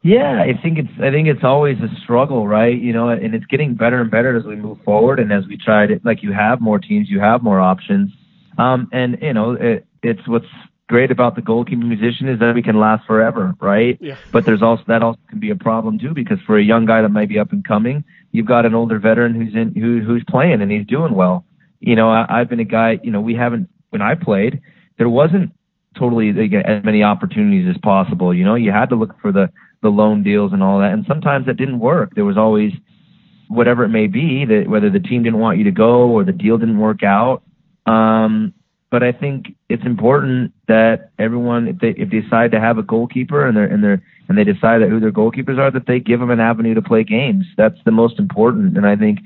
Yeah, 0.02 0.40
I 0.40 0.58
think 0.62 0.78
it's 0.78 0.92
I 0.98 1.10
think 1.10 1.28
it's 1.28 1.44
always 1.44 1.76
a 1.78 1.88
struggle, 2.02 2.48
right? 2.48 2.76
You 2.76 2.94
know, 2.94 3.10
and 3.10 3.34
it's 3.34 3.44
getting 3.46 3.74
better 3.74 4.00
and 4.00 4.10
better 4.10 4.34
as 4.34 4.44
we 4.44 4.56
move 4.56 4.78
forward 4.82 5.20
and 5.20 5.30
as 5.30 5.44
we 5.46 5.58
try 5.58 5.86
to 5.86 6.00
like 6.04 6.22
you 6.22 6.32
have 6.32 6.60
more 6.60 6.78
teams, 6.78 7.10
you 7.10 7.20
have 7.20 7.42
more 7.42 7.60
options. 7.60 8.10
Um, 8.56 8.88
and 8.92 9.18
you 9.20 9.34
know, 9.34 9.52
it, 9.52 9.86
it's 10.02 10.26
what's 10.26 10.46
great 10.88 11.10
about 11.10 11.36
the 11.36 11.42
goalkeeping 11.42 11.88
position 11.90 12.28
is 12.28 12.40
that 12.40 12.54
we 12.54 12.62
can 12.62 12.80
last 12.80 13.06
forever, 13.06 13.54
right? 13.60 13.98
Yeah. 14.00 14.16
But 14.32 14.46
there's 14.46 14.62
also 14.62 14.82
that 14.86 15.02
also 15.02 15.20
can 15.28 15.38
be 15.38 15.50
a 15.50 15.56
problem 15.56 15.98
too 15.98 16.14
because 16.14 16.38
for 16.46 16.58
a 16.58 16.62
young 16.62 16.86
guy 16.86 17.02
that 17.02 17.10
might 17.10 17.28
be 17.28 17.38
up 17.38 17.52
and 17.52 17.62
coming, 17.62 18.02
you've 18.32 18.46
got 18.46 18.64
an 18.64 18.74
older 18.74 18.98
veteran 18.98 19.34
who's 19.34 19.54
in 19.54 19.74
who 19.74 20.00
who's 20.00 20.24
playing 20.28 20.62
and 20.62 20.70
he's 20.70 20.86
doing 20.86 21.14
well. 21.14 21.44
You 21.80 21.96
know, 21.96 22.10
I, 22.10 22.26
I've 22.28 22.48
been 22.48 22.60
a 22.60 22.64
guy. 22.64 23.00
You 23.02 23.10
know, 23.10 23.20
we 23.20 23.34
haven't 23.34 23.68
when 23.90 24.02
I 24.02 24.14
played, 24.14 24.60
there 24.98 25.08
wasn't 25.08 25.52
totally 25.98 26.30
as 26.30 26.84
many 26.84 27.02
opportunities 27.02 27.68
as 27.68 27.76
possible. 27.82 28.32
You 28.32 28.44
know, 28.44 28.54
you 28.54 28.70
had 28.70 28.88
to 28.90 28.96
look 28.96 29.20
for 29.20 29.32
the 29.32 29.50
the 29.82 29.88
loan 29.88 30.22
deals 30.22 30.52
and 30.52 30.62
all 30.62 30.78
that. 30.80 30.92
And 30.92 31.04
sometimes 31.06 31.46
that 31.46 31.56
didn't 31.56 31.80
work. 31.80 32.14
There 32.14 32.24
was 32.24 32.36
always 32.36 32.72
whatever 33.48 33.82
it 33.84 33.88
may 33.88 34.06
be 34.06 34.44
that 34.44 34.68
whether 34.68 34.90
the 34.90 35.00
team 35.00 35.22
didn't 35.22 35.40
want 35.40 35.58
you 35.58 35.64
to 35.64 35.70
go 35.70 36.08
or 36.10 36.22
the 36.22 36.32
deal 36.32 36.58
didn't 36.58 36.78
work 36.78 37.02
out. 37.02 37.42
Um, 37.86 38.52
but 38.90 39.02
I 39.02 39.12
think 39.12 39.54
it's 39.68 39.84
important 39.86 40.52
that 40.68 41.10
everyone, 41.18 41.68
if 41.68 41.78
they 41.78 41.90
if 41.90 42.10
they 42.10 42.20
decide 42.20 42.50
to 42.52 42.60
have 42.60 42.76
a 42.76 42.82
goalkeeper 42.82 43.46
and 43.46 43.56
they're 43.56 43.64
and 43.64 43.82
they're 43.82 44.02
and 44.28 44.36
they 44.36 44.44
decide 44.44 44.82
that 44.82 44.90
who 44.90 45.00
their 45.00 45.12
goalkeepers 45.12 45.58
are, 45.58 45.70
that 45.70 45.86
they 45.86 45.98
give 45.98 46.20
them 46.20 46.30
an 46.30 46.40
avenue 46.40 46.74
to 46.74 46.82
play 46.82 47.04
games. 47.04 47.46
That's 47.56 47.78
the 47.84 47.90
most 47.90 48.18
important. 48.18 48.76
And 48.76 48.86
I 48.86 48.96
think 48.96 49.20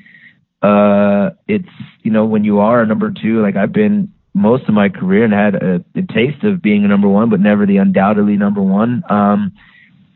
uh, 0.64 1.30
it's 1.46 1.68
you 2.02 2.10
know 2.10 2.24
when 2.24 2.42
you 2.44 2.58
are 2.60 2.80
a 2.80 2.86
number 2.86 3.12
two, 3.12 3.42
like 3.42 3.56
I've 3.56 3.72
been 3.72 4.12
most 4.32 4.64
of 4.66 4.74
my 4.74 4.88
career 4.88 5.24
and 5.24 5.32
had 5.32 5.54
a, 5.54 5.84
a 5.94 6.02
taste 6.12 6.42
of 6.42 6.62
being 6.62 6.84
a 6.84 6.88
number 6.88 7.08
one, 7.08 7.28
but 7.28 7.38
never 7.38 7.66
the 7.66 7.76
undoubtedly 7.76 8.36
number 8.36 8.62
one. 8.62 9.02
Um, 9.10 9.52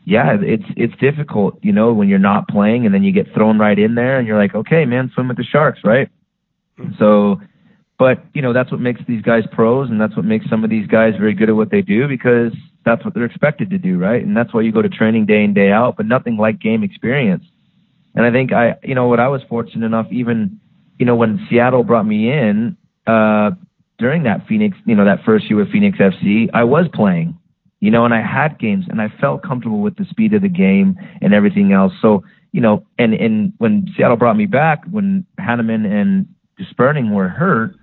yeah, 0.05 0.37
it's 0.41 0.63
it's 0.75 0.95
difficult, 0.99 1.59
you 1.61 1.71
know, 1.71 1.93
when 1.93 2.09
you're 2.09 2.17
not 2.17 2.47
playing 2.47 2.85
and 2.85 2.93
then 2.93 3.03
you 3.03 3.11
get 3.11 3.31
thrown 3.33 3.59
right 3.59 3.77
in 3.77 3.93
there 3.93 4.17
and 4.17 4.27
you're 4.27 4.39
like, 4.39 4.55
okay, 4.55 4.85
man, 4.85 5.11
swim 5.13 5.27
with 5.27 5.37
the 5.37 5.43
sharks, 5.43 5.81
right? 5.83 6.09
Mm-hmm. 6.79 6.93
So, 6.97 7.39
but 7.99 8.25
you 8.33 8.41
know, 8.41 8.51
that's 8.51 8.71
what 8.71 8.81
makes 8.81 9.01
these 9.07 9.21
guys 9.21 9.43
pros, 9.51 9.91
and 9.91 10.01
that's 10.01 10.15
what 10.15 10.25
makes 10.25 10.49
some 10.49 10.63
of 10.63 10.71
these 10.71 10.87
guys 10.87 11.13
very 11.19 11.35
good 11.35 11.49
at 11.49 11.55
what 11.55 11.69
they 11.69 11.81
do 11.83 12.07
because 12.07 12.53
that's 12.85 13.05
what 13.05 13.13
they're 13.13 13.25
expected 13.25 13.69
to 13.69 13.77
do, 13.77 13.99
right? 13.99 14.23
And 14.25 14.35
that's 14.35 14.51
why 14.51 14.61
you 14.61 14.71
go 14.71 14.81
to 14.81 14.89
training 14.89 15.27
day 15.27 15.43
in 15.43 15.53
day 15.53 15.71
out, 15.71 15.95
but 15.95 16.07
nothing 16.07 16.37
like 16.37 16.59
game 16.59 16.83
experience. 16.83 17.43
And 18.15 18.25
I 18.25 18.31
think 18.31 18.51
I, 18.51 18.75
you 18.83 18.95
know, 18.95 19.07
what 19.07 19.19
I 19.19 19.27
was 19.27 19.41
fortunate 19.49 19.85
enough, 19.85 20.07
even, 20.11 20.59
you 20.97 21.05
know, 21.05 21.15
when 21.15 21.45
Seattle 21.49 21.83
brought 21.83 22.05
me 22.05 22.31
in 22.31 22.75
uh, 23.07 23.51
during 23.97 24.23
that 24.23 24.47
Phoenix, 24.47 24.77
you 24.85 24.95
know, 24.95 25.05
that 25.05 25.23
first 25.25 25.49
year 25.49 25.57
with 25.57 25.71
Phoenix 25.71 25.97
FC, 25.97 26.49
I 26.53 26.63
was 26.63 26.87
playing 26.93 27.39
you 27.79 27.91
know, 27.91 28.05
and 28.05 28.13
I 28.13 28.21
had 28.21 28.59
games 28.59 28.85
and 28.89 29.01
I 29.01 29.07
felt 29.21 29.43
comfortable 29.43 29.79
with 29.79 29.95
the 29.95 30.05
speed 30.09 30.33
of 30.33 30.41
the 30.41 30.49
game 30.49 30.97
and 31.21 31.33
everything 31.33 31.71
else. 31.71 31.93
So, 32.01 32.23
you 32.51 32.61
know, 32.61 32.85
and, 32.97 33.13
and 33.13 33.53
when 33.57 33.87
Seattle 33.95 34.17
brought 34.17 34.35
me 34.35 34.47
back, 34.47 34.83
when 34.89 35.25
Hahnemann 35.39 35.85
and 35.85 36.27
Gspurning 36.59 37.13
were 37.13 37.29
hurt, 37.29 37.75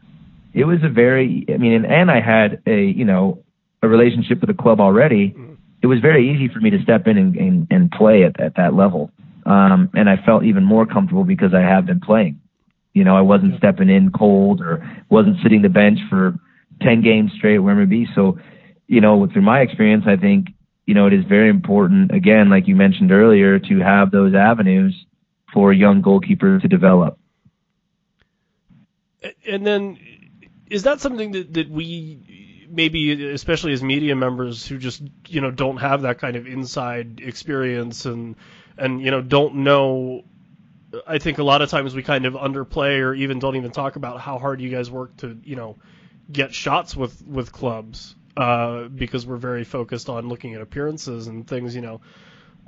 it 0.52 0.64
was 0.64 0.78
a 0.82 0.88
very, 0.88 1.46
I 1.48 1.56
mean, 1.56 1.72
and, 1.72 1.86
and 1.86 2.10
I 2.10 2.20
had 2.20 2.62
a, 2.66 2.84
you 2.84 3.04
know, 3.04 3.42
a 3.82 3.88
relationship 3.88 4.40
with 4.40 4.48
the 4.48 4.62
club 4.62 4.80
already. 4.80 5.34
it 5.82 5.86
was 5.86 6.00
very 6.00 6.30
easy 6.30 6.48
for 6.52 6.60
me 6.60 6.70
to 6.70 6.82
step 6.82 7.06
in 7.06 7.16
and, 7.16 7.36
and, 7.36 7.66
and 7.70 7.90
play 7.90 8.24
at, 8.24 8.38
at 8.40 8.56
that 8.56 8.74
level. 8.74 9.10
Um, 9.46 9.90
and 9.94 10.10
I 10.10 10.16
felt 10.26 10.44
even 10.44 10.64
more 10.64 10.86
comfortable 10.86 11.24
because 11.24 11.54
I 11.54 11.60
have 11.60 11.86
been 11.86 12.00
playing. 12.00 12.40
You 12.92 13.04
know, 13.04 13.16
I 13.16 13.20
wasn't 13.20 13.56
stepping 13.58 13.88
in 13.88 14.10
cold 14.10 14.60
or 14.60 14.84
wasn't 15.08 15.36
sitting 15.42 15.62
the 15.62 15.68
bench 15.68 16.00
for 16.10 16.34
10 16.82 17.02
games 17.02 17.30
straight, 17.36 17.58
wherever 17.58 17.82
it 17.82 17.88
be. 17.88 18.08
So, 18.14 18.38
you 18.88 19.00
know, 19.00 19.26
through 19.32 19.42
my 19.42 19.60
experience, 19.60 20.04
I 20.06 20.16
think, 20.16 20.48
you 20.84 20.94
know, 20.94 21.06
it 21.06 21.12
is 21.12 21.24
very 21.24 21.48
important, 21.48 22.10
again, 22.12 22.50
like 22.50 22.66
you 22.66 22.74
mentioned 22.74 23.12
earlier, 23.12 23.58
to 23.58 23.78
have 23.78 24.10
those 24.10 24.34
avenues 24.34 24.94
for 25.52 25.72
young 25.72 26.02
goalkeeper 26.02 26.58
to 26.58 26.68
develop. 26.68 27.18
And 29.46 29.66
then, 29.66 29.98
is 30.68 30.84
that 30.84 31.00
something 31.00 31.32
that, 31.32 31.54
that 31.54 31.70
we 31.70 32.66
maybe, 32.68 33.32
especially 33.32 33.72
as 33.72 33.82
media 33.82 34.16
members 34.16 34.66
who 34.66 34.78
just, 34.78 35.02
you 35.28 35.40
know, 35.40 35.50
don't 35.52 35.78
have 35.78 36.02
that 36.02 36.18
kind 36.18 36.36
of 36.36 36.46
inside 36.46 37.20
experience 37.22 38.06
and, 38.06 38.34
and, 38.78 39.00
you 39.00 39.10
know, 39.10 39.22
don't 39.22 39.56
know 39.56 40.24
I 41.06 41.18
think 41.18 41.38
a 41.38 41.42
lot 41.42 41.62
of 41.62 41.70
times 41.70 41.94
we 41.94 42.02
kind 42.02 42.26
of 42.26 42.34
underplay 42.34 43.00
or 43.00 43.14
even 43.14 43.38
don't 43.38 43.56
even 43.56 43.70
talk 43.70 43.96
about 43.96 44.20
how 44.20 44.38
hard 44.38 44.60
you 44.60 44.70
guys 44.70 44.90
work 44.90 45.16
to, 45.18 45.36
you 45.44 45.56
know, 45.56 45.76
get 46.30 46.54
shots 46.54 46.96
with 46.96 47.22
with 47.26 47.52
clubs 47.52 48.14
uh, 48.36 48.84
because 48.84 49.26
we're 49.26 49.36
very 49.36 49.64
focused 49.64 50.08
on 50.08 50.28
looking 50.28 50.54
at 50.54 50.60
appearances 50.60 51.26
and 51.26 51.46
things, 51.46 51.74
you 51.74 51.82
know. 51.82 52.00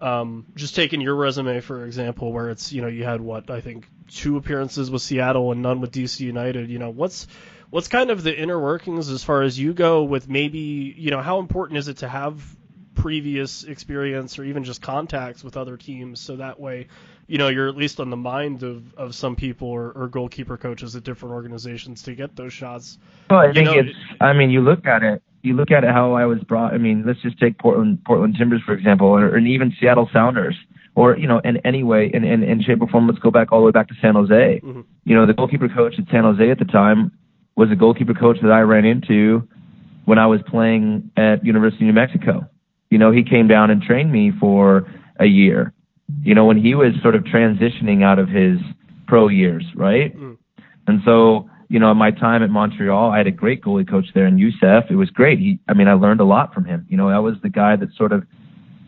Um, 0.01 0.47
just 0.55 0.77
taking 0.77 1.01
your 1.01 1.17
resume 1.17 1.61
for 1.61 1.85
example, 1.85 2.33
where 2.33 2.51
it's 2.51 2.73
you 2.73 2.83
know 2.83 2.89
you 2.89 3.05
had 3.05 3.21
what 3.21 3.51
I 3.51 3.61
think 3.61 3.89
two 4.09 4.37
appearances 4.37 4.91
with 4.91 5.03
Seattle 5.03 5.51
and 5.51 5.61
none 5.61 5.81
with 5.81 5.91
DC 5.91 6.21
United. 6.21 6.71
You 6.71 6.79
know 6.79 6.91
what's 6.91 7.27
what's 7.71 7.89
kind 7.89 8.11
of 8.11 8.23
the 8.23 8.37
inner 8.37 8.59
workings 8.59 9.09
as 9.09 9.25
far 9.25 9.43
as 9.43 9.59
you 9.59 9.73
go 9.73 10.05
with 10.05 10.29
maybe 10.29 10.95
you 10.97 11.11
know 11.11 11.21
how 11.21 11.41
important 11.41 11.79
is 11.79 11.89
it 11.89 11.99
to 11.99 12.09
have 12.09 12.41
previous 12.99 13.65
experience 13.65 14.39
or 14.39 14.45
even 14.45 14.65
just 14.65 14.83
contacts 14.83 15.45
with 15.45 15.57
other 15.57 15.77
teams 15.77 16.21
so 16.21 16.37
that 16.37 16.59
way 16.59 16.89
you 17.29 17.39
know 17.39 17.49
you're 17.49 17.69
at 17.69 17.77
least 17.77 18.01
on 18.01 18.11
the 18.11 18.17
mind 18.17 18.65
of, 18.65 18.95
of 18.95 19.15
some 19.15 19.37
people 19.37 19.69
or, 19.69 19.93
or 19.93 20.09
goalkeeper 20.09 20.57
coaches 20.57 20.97
at 20.97 21.05
different 21.05 21.35
organizations 21.35 22.03
to 22.03 22.15
get 22.15 22.35
those 22.35 22.53
shots. 22.53 22.99
Well, 23.31 23.41
I 23.41 23.47
you 23.47 23.53
think 23.53 23.67
know, 23.67 23.79
it's. 23.79 23.91
I 24.21 24.33
mean, 24.33 24.51
you 24.51 24.63
look 24.63 24.87
at 24.87 25.03
it. 25.03 25.23
You 25.43 25.55
look 25.55 25.71
at 25.71 25.85
it 25.85 25.91
how 25.91 26.15
I 26.15 26.25
was 26.25 26.41
brought. 26.41 26.75
I 26.75 26.79
mean, 26.79 27.05
let's 27.07 27.21
just 27.23 27.39
take 27.39 27.59
Portland 27.59 28.03
Portland 28.05 28.35
Timbers 28.37 28.63
for 28.67 28.73
example, 28.73 29.07
or, 29.09 29.37
and 29.37 29.47
even 29.47 29.73
Seattle 29.79 30.09
Sounders, 30.13 30.57
or 30.97 31.17
you 31.17 31.29
know, 31.29 31.41
in 31.45 31.59
any 31.59 31.85
way, 31.85 32.11
in, 32.13 32.25
in 32.25 32.43
in 32.43 32.63
shape 32.63 32.81
or 32.81 32.89
form. 32.89 33.07
Let's 33.07 33.21
go 33.21 33.31
back 33.31 33.53
all 33.53 33.61
the 33.61 33.67
way 33.67 33.73
back 33.73 33.89
to 33.89 33.95
San 34.01 34.15
Jose. 34.15 34.61
Mm-hmm. 34.65 34.81
You 35.05 35.15
know, 35.15 35.27
the 35.27 35.35
goalkeeper 35.35 35.69
coach 35.69 35.95
at 35.99 36.07
San 36.11 36.25
Jose 36.25 36.51
at 36.51 36.59
the 36.59 36.65
time 36.65 37.13
was 37.57 37.71
a 37.71 37.77
goalkeeper 37.77 38.15
coach 38.15 38.39
that 38.43 38.51
I 38.51 38.61
ran 38.61 38.87
into 38.87 39.47
when 40.07 40.19
I 40.19 40.27
was 40.27 40.41
playing 40.49 41.11
at 41.17 41.45
University 41.45 41.85
of 41.85 41.95
New 41.95 42.01
Mexico. 42.01 42.49
You 42.91 42.99
know, 42.99 43.11
he 43.11 43.23
came 43.23 43.49
down 43.49 43.71
and 43.71 43.83
trained 43.83 44.11
me 44.11 44.33
for 44.41 44.87
a 45.21 45.27
year 45.27 45.75
you 46.23 46.35
know, 46.35 46.45
when 46.45 46.57
he 46.63 46.75
was 46.75 46.93
sort 47.03 47.15
of 47.15 47.25
transitioning 47.25 48.03
out 48.03 48.19
of 48.19 48.29
his 48.29 48.59
pro 49.07 49.29
years, 49.29 49.65
right? 49.75 50.17
Mm. 50.17 50.39
And 50.87 51.01
so, 51.05 51.49
you 51.69 51.79
know, 51.79 51.93
my 51.95 52.11
time 52.11 52.43
at 52.43 52.51
Montreal, 52.51 53.11
I 53.11 53.19
had 53.19 53.27
a 53.27 53.33
great 53.33 53.63
goalie 53.63 53.89
coach 53.89 54.07
there 54.15 54.27
in 54.27 54.39
Youssef. 54.39 54.85
It 54.91 54.97
was 54.97 55.11
great. 55.11 55.39
He, 55.39 55.59
I 55.69 55.75
mean, 55.75 55.87
I 55.87 55.93
learned 55.93 56.21
a 56.21 56.25
lot 56.25 56.55
from 56.55 56.65
him. 56.65 56.87
You 56.89 56.97
know, 56.97 57.11
that 57.11 57.23
was 57.23 57.35
the 57.43 57.51
guy 57.51 57.77
that 57.77 57.95
sort 57.95 58.13
of 58.13 58.25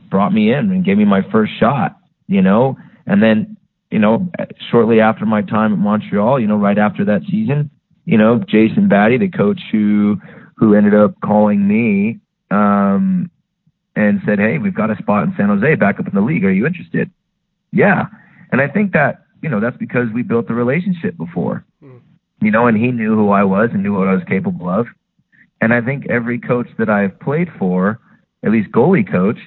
brought 0.08 0.32
me 0.32 0.52
in 0.52 0.70
and 0.70 0.84
gave 0.84 0.96
me 0.96 1.04
my 1.04 1.20
first 1.30 1.52
shot, 1.60 1.98
you 2.26 2.40
know, 2.40 2.76
and 3.06 3.22
then, 3.22 3.56
you 3.90 3.98
know, 3.98 4.28
shortly 4.70 5.00
after 5.00 5.26
my 5.26 5.42
time 5.42 5.72
at 5.72 5.78
Montreal, 5.78 6.40
you 6.40 6.46
know, 6.46 6.56
right 6.56 6.78
after 6.78 7.04
that 7.04 7.22
season, 7.30 7.70
you 8.06 8.16
know, 8.16 8.42
Jason 8.48 8.88
Batty, 8.88 9.18
the 9.18 9.28
coach 9.28 9.60
who, 9.70 10.16
who 10.56 10.74
ended 10.74 10.94
up 10.94 11.14
calling 11.22 11.66
me, 11.66 12.18
um, 12.50 13.30
and 14.08 14.20
said, 14.24 14.38
Hey, 14.38 14.58
we've 14.58 14.74
got 14.74 14.90
a 14.90 14.96
spot 14.96 15.24
in 15.24 15.34
San 15.36 15.48
Jose 15.48 15.74
back 15.74 16.00
up 16.00 16.08
in 16.08 16.14
the 16.14 16.20
league. 16.20 16.44
Are 16.44 16.52
you 16.52 16.66
interested? 16.66 17.10
Yeah. 17.72 18.06
And 18.52 18.60
I 18.60 18.68
think 18.68 18.92
that, 18.92 19.24
you 19.42 19.48
know, 19.48 19.60
that's 19.60 19.76
because 19.76 20.08
we 20.12 20.22
built 20.22 20.48
the 20.48 20.54
relationship 20.54 21.16
before, 21.16 21.64
mm. 21.82 22.00
you 22.40 22.50
know, 22.50 22.66
and 22.66 22.76
he 22.76 22.90
knew 22.90 23.14
who 23.14 23.30
I 23.30 23.44
was 23.44 23.70
and 23.72 23.82
knew 23.82 23.96
what 23.96 24.08
I 24.08 24.14
was 24.14 24.24
capable 24.24 24.68
of. 24.68 24.86
And 25.60 25.74
I 25.74 25.80
think 25.80 26.08
every 26.08 26.38
coach 26.38 26.68
that 26.78 26.88
I've 26.88 27.18
played 27.20 27.48
for, 27.58 28.00
at 28.42 28.50
least 28.50 28.72
goalie 28.72 29.08
coach, 29.08 29.38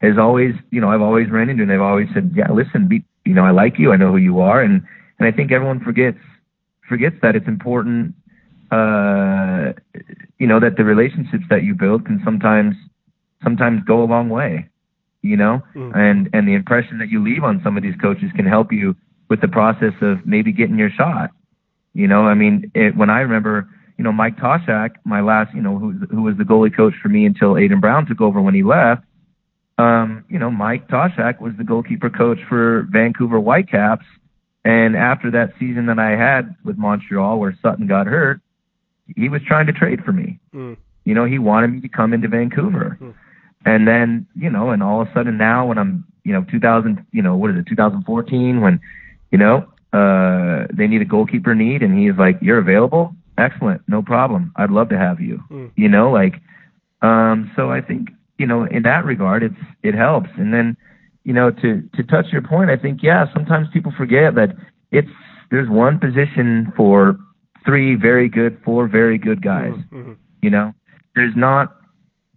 has 0.00 0.16
always, 0.18 0.54
you 0.70 0.80
know, 0.80 0.90
I've 0.90 1.02
always 1.02 1.30
ran 1.30 1.50
into 1.50 1.62
and 1.62 1.70
they've 1.70 1.80
always 1.80 2.08
said, 2.14 2.32
yeah, 2.34 2.50
listen, 2.50 2.88
be, 2.88 3.04
you 3.26 3.34
know, 3.34 3.44
I 3.44 3.50
like 3.50 3.78
you. 3.78 3.92
I 3.92 3.96
know 3.96 4.10
who 4.10 4.16
you 4.16 4.40
are. 4.40 4.62
And, 4.62 4.82
and 5.18 5.28
I 5.28 5.30
think 5.30 5.52
everyone 5.52 5.80
forgets, 5.80 6.18
forgets 6.88 7.16
that 7.20 7.36
it's 7.36 7.46
important, 7.46 8.14
uh, 8.70 9.72
you 10.38 10.46
know, 10.46 10.58
that 10.58 10.76
the 10.78 10.84
relationships 10.84 11.44
that 11.50 11.64
you 11.64 11.74
build 11.74 12.06
can 12.06 12.22
sometimes 12.24 12.74
sometimes 13.42 13.82
go 13.84 14.02
a 14.02 14.04
long 14.04 14.28
way, 14.28 14.68
you 15.22 15.36
know, 15.36 15.62
mm. 15.74 15.94
and 15.96 16.28
and 16.32 16.46
the 16.46 16.54
impression 16.54 16.98
that 16.98 17.08
you 17.08 17.22
leave 17.22 17.44
on 17.44 17.60
some 17.64 17.76
of 17.76 17.82
these 17.82 17.96
coaches 18.00 18.30
can 18.36 18.46
help 18.46 18.72
you 18.72 18.94
with 19.28 19.40
the 19.40 19.48
process 19.48 19.94
of 20.00 20.24
maybe 20.26 20.52
getting 20.52 20.78
your 20.78 20.90
shot. 20.90 21.30
You 21.94 22.06
know, 22.06 22.22
I 22.22 22.34
mean, 22.34 22.70
it, 22.74 22.96
when 22.96 23.10
I 23.10 23.20
remember, 23.20 23.68
you 23.98 24.04
know, 24.04 24.12
Mike 24.12 24.36
Toschak, 24.36 24.90
my 25.04 25.20
last, 25.20 25.54
you 25.54 25.62
know, 25.62 25.78
who 25.78 25.92
who 26.10 26.22
was 26.22 26.36
the 26.36 26.44
goalie 26.44 26.74
coach 26.74 26.94
for 27.02 27.08
me 27.08 27.26
until 27.26 27.56
Aidan 27.56 27.80
Brown 27.80 28.06
took 28.06 28.20
over 28.20 28.40
when 28.40 28.54
he 28.54 28.62
left. 28.62 29.04
Um, 29.78 30.24
you 30.28 30.38
know, 30.38 30.50
Mike 30.50 30.88
Toschak 30.88 31.40
was 31.40 31.52
the 31.56 31.64
goalkeeper 31.64 32.10
coach 32.10 32.38
for 32.48 32.86
Vancouver 32.90 33.38
Whitecaps. 33.38 34.04
And 34.62 34.94
after 34.94 35.30
that 35.30 35.54
season 35.58 35.86
that 35.86 35.98
I 35.98 36.10
had 36.10 36.54
with 36.64 36.76
Montreal 36.76 37.38
where 37.38 37.56
Sutton 37.62 37.86
got 37.86 38.06
hurt, 38.06 38.40
he 39.16 39.30
was 39.30 39.40
trying 39.46 39.66
to 39.66 39.72
trade 39.72 40.04
for 40.04 40.12
me. 40.12 40.38
Mm. 40.54 40.76
You 41.04 41.14
know, 41.14 41.24
he 41.24 41.38
wanted 41.38 41.68
me 41.72 41.80
to 41.80 41.88
come 41.88 42.12
into 42.12 42.28
Vancouver. 42.28 42.98
Mm. 43.00 43.14
And 43.64 43.86
then, 43.86 44.26
you 44.34 44.50
know, 44.50 44.70
and 44.70 44.82
all 44.82 45.02
of 45.02 45.08
a 45.08 45.12
sudden 45.12 45.36
now 45.36 45.66
when 45.66 45.78
I'm, 45.78 46.04
you 46.24 46.32
know, 46.32 46.44
2000, 46.50 47.04
you 47.12 47.22
know, 47.22 47.36
what 47.36 47.50
is 47.50 47.56
it, 47.58 47.66
2014, 47.66 48.60
when, 48.60 48.80
you 49.30 49.38
know, 49.38 49.66
uh, 49.92 50.66
they 50.72 50.86
need 50.86 51.02
a 51.02 51.04
goalkeeper 51.04 51.54
need 51.54 51.82
and 51.82 51.98
he's 51.98 52.16
like, 52.18 52.38
you're 52.40 52.58
available? 52.58 53.14
Excellent. 53.36 53.82
No 53.88 54.02
problem. 54.02 54.52
I'd 54.56 54.70
love 54.70 54.88
to 54.90 54.98
have 54.98 55.20
you, 55.20 55.42
mm. 55.50 55.70
you 55.76 55.88
know, 55.88 56.10
like, 56.10 56.34
um, 57.02 57.50
so 57.56 57.70
I 57.70 57.80
think, 57.80 58.08
you 58.38 58.46
know, 58.46 58.64
in 58.64 58.82
that 58.84 59.04
regard, 59.04 59.42
it's, 59.42 59.54
it 59.82 59.94
helps. 59.94 60.30
And 60.36 60.52
then, 60.52 60.76
you 61.24 61.32
know, 61.32 61.50
to, 61.50 61.82
to 61.94 62.02
touch 62.02 62.26
your 62.32 62.42
point, 62.42 62.70
I 62.70 62.76
think, 62.76 63.02
yeah, 63.02 63.26
sometimes 63.32 63.68
people 63.72 63.92
forget 63.96 64.34
that 64.34 64.56
it's, 64.90 65.08
there's 65.50 65.68
one 65.68 65.98
position 65.98 66.72
for 66.76 67.18
three 67.64 67.94
very 67.94 68.28
good, 68.28 68.60
four 68.64 68.88
very 68.88 69.18
good 69.18 69.42
guys, 69.42 69.74
mm-hmm. 69.92 70.12
you 70.42 70.50
know, 70.50 70.72
there's 71.14 71.34
not 71.36 71.76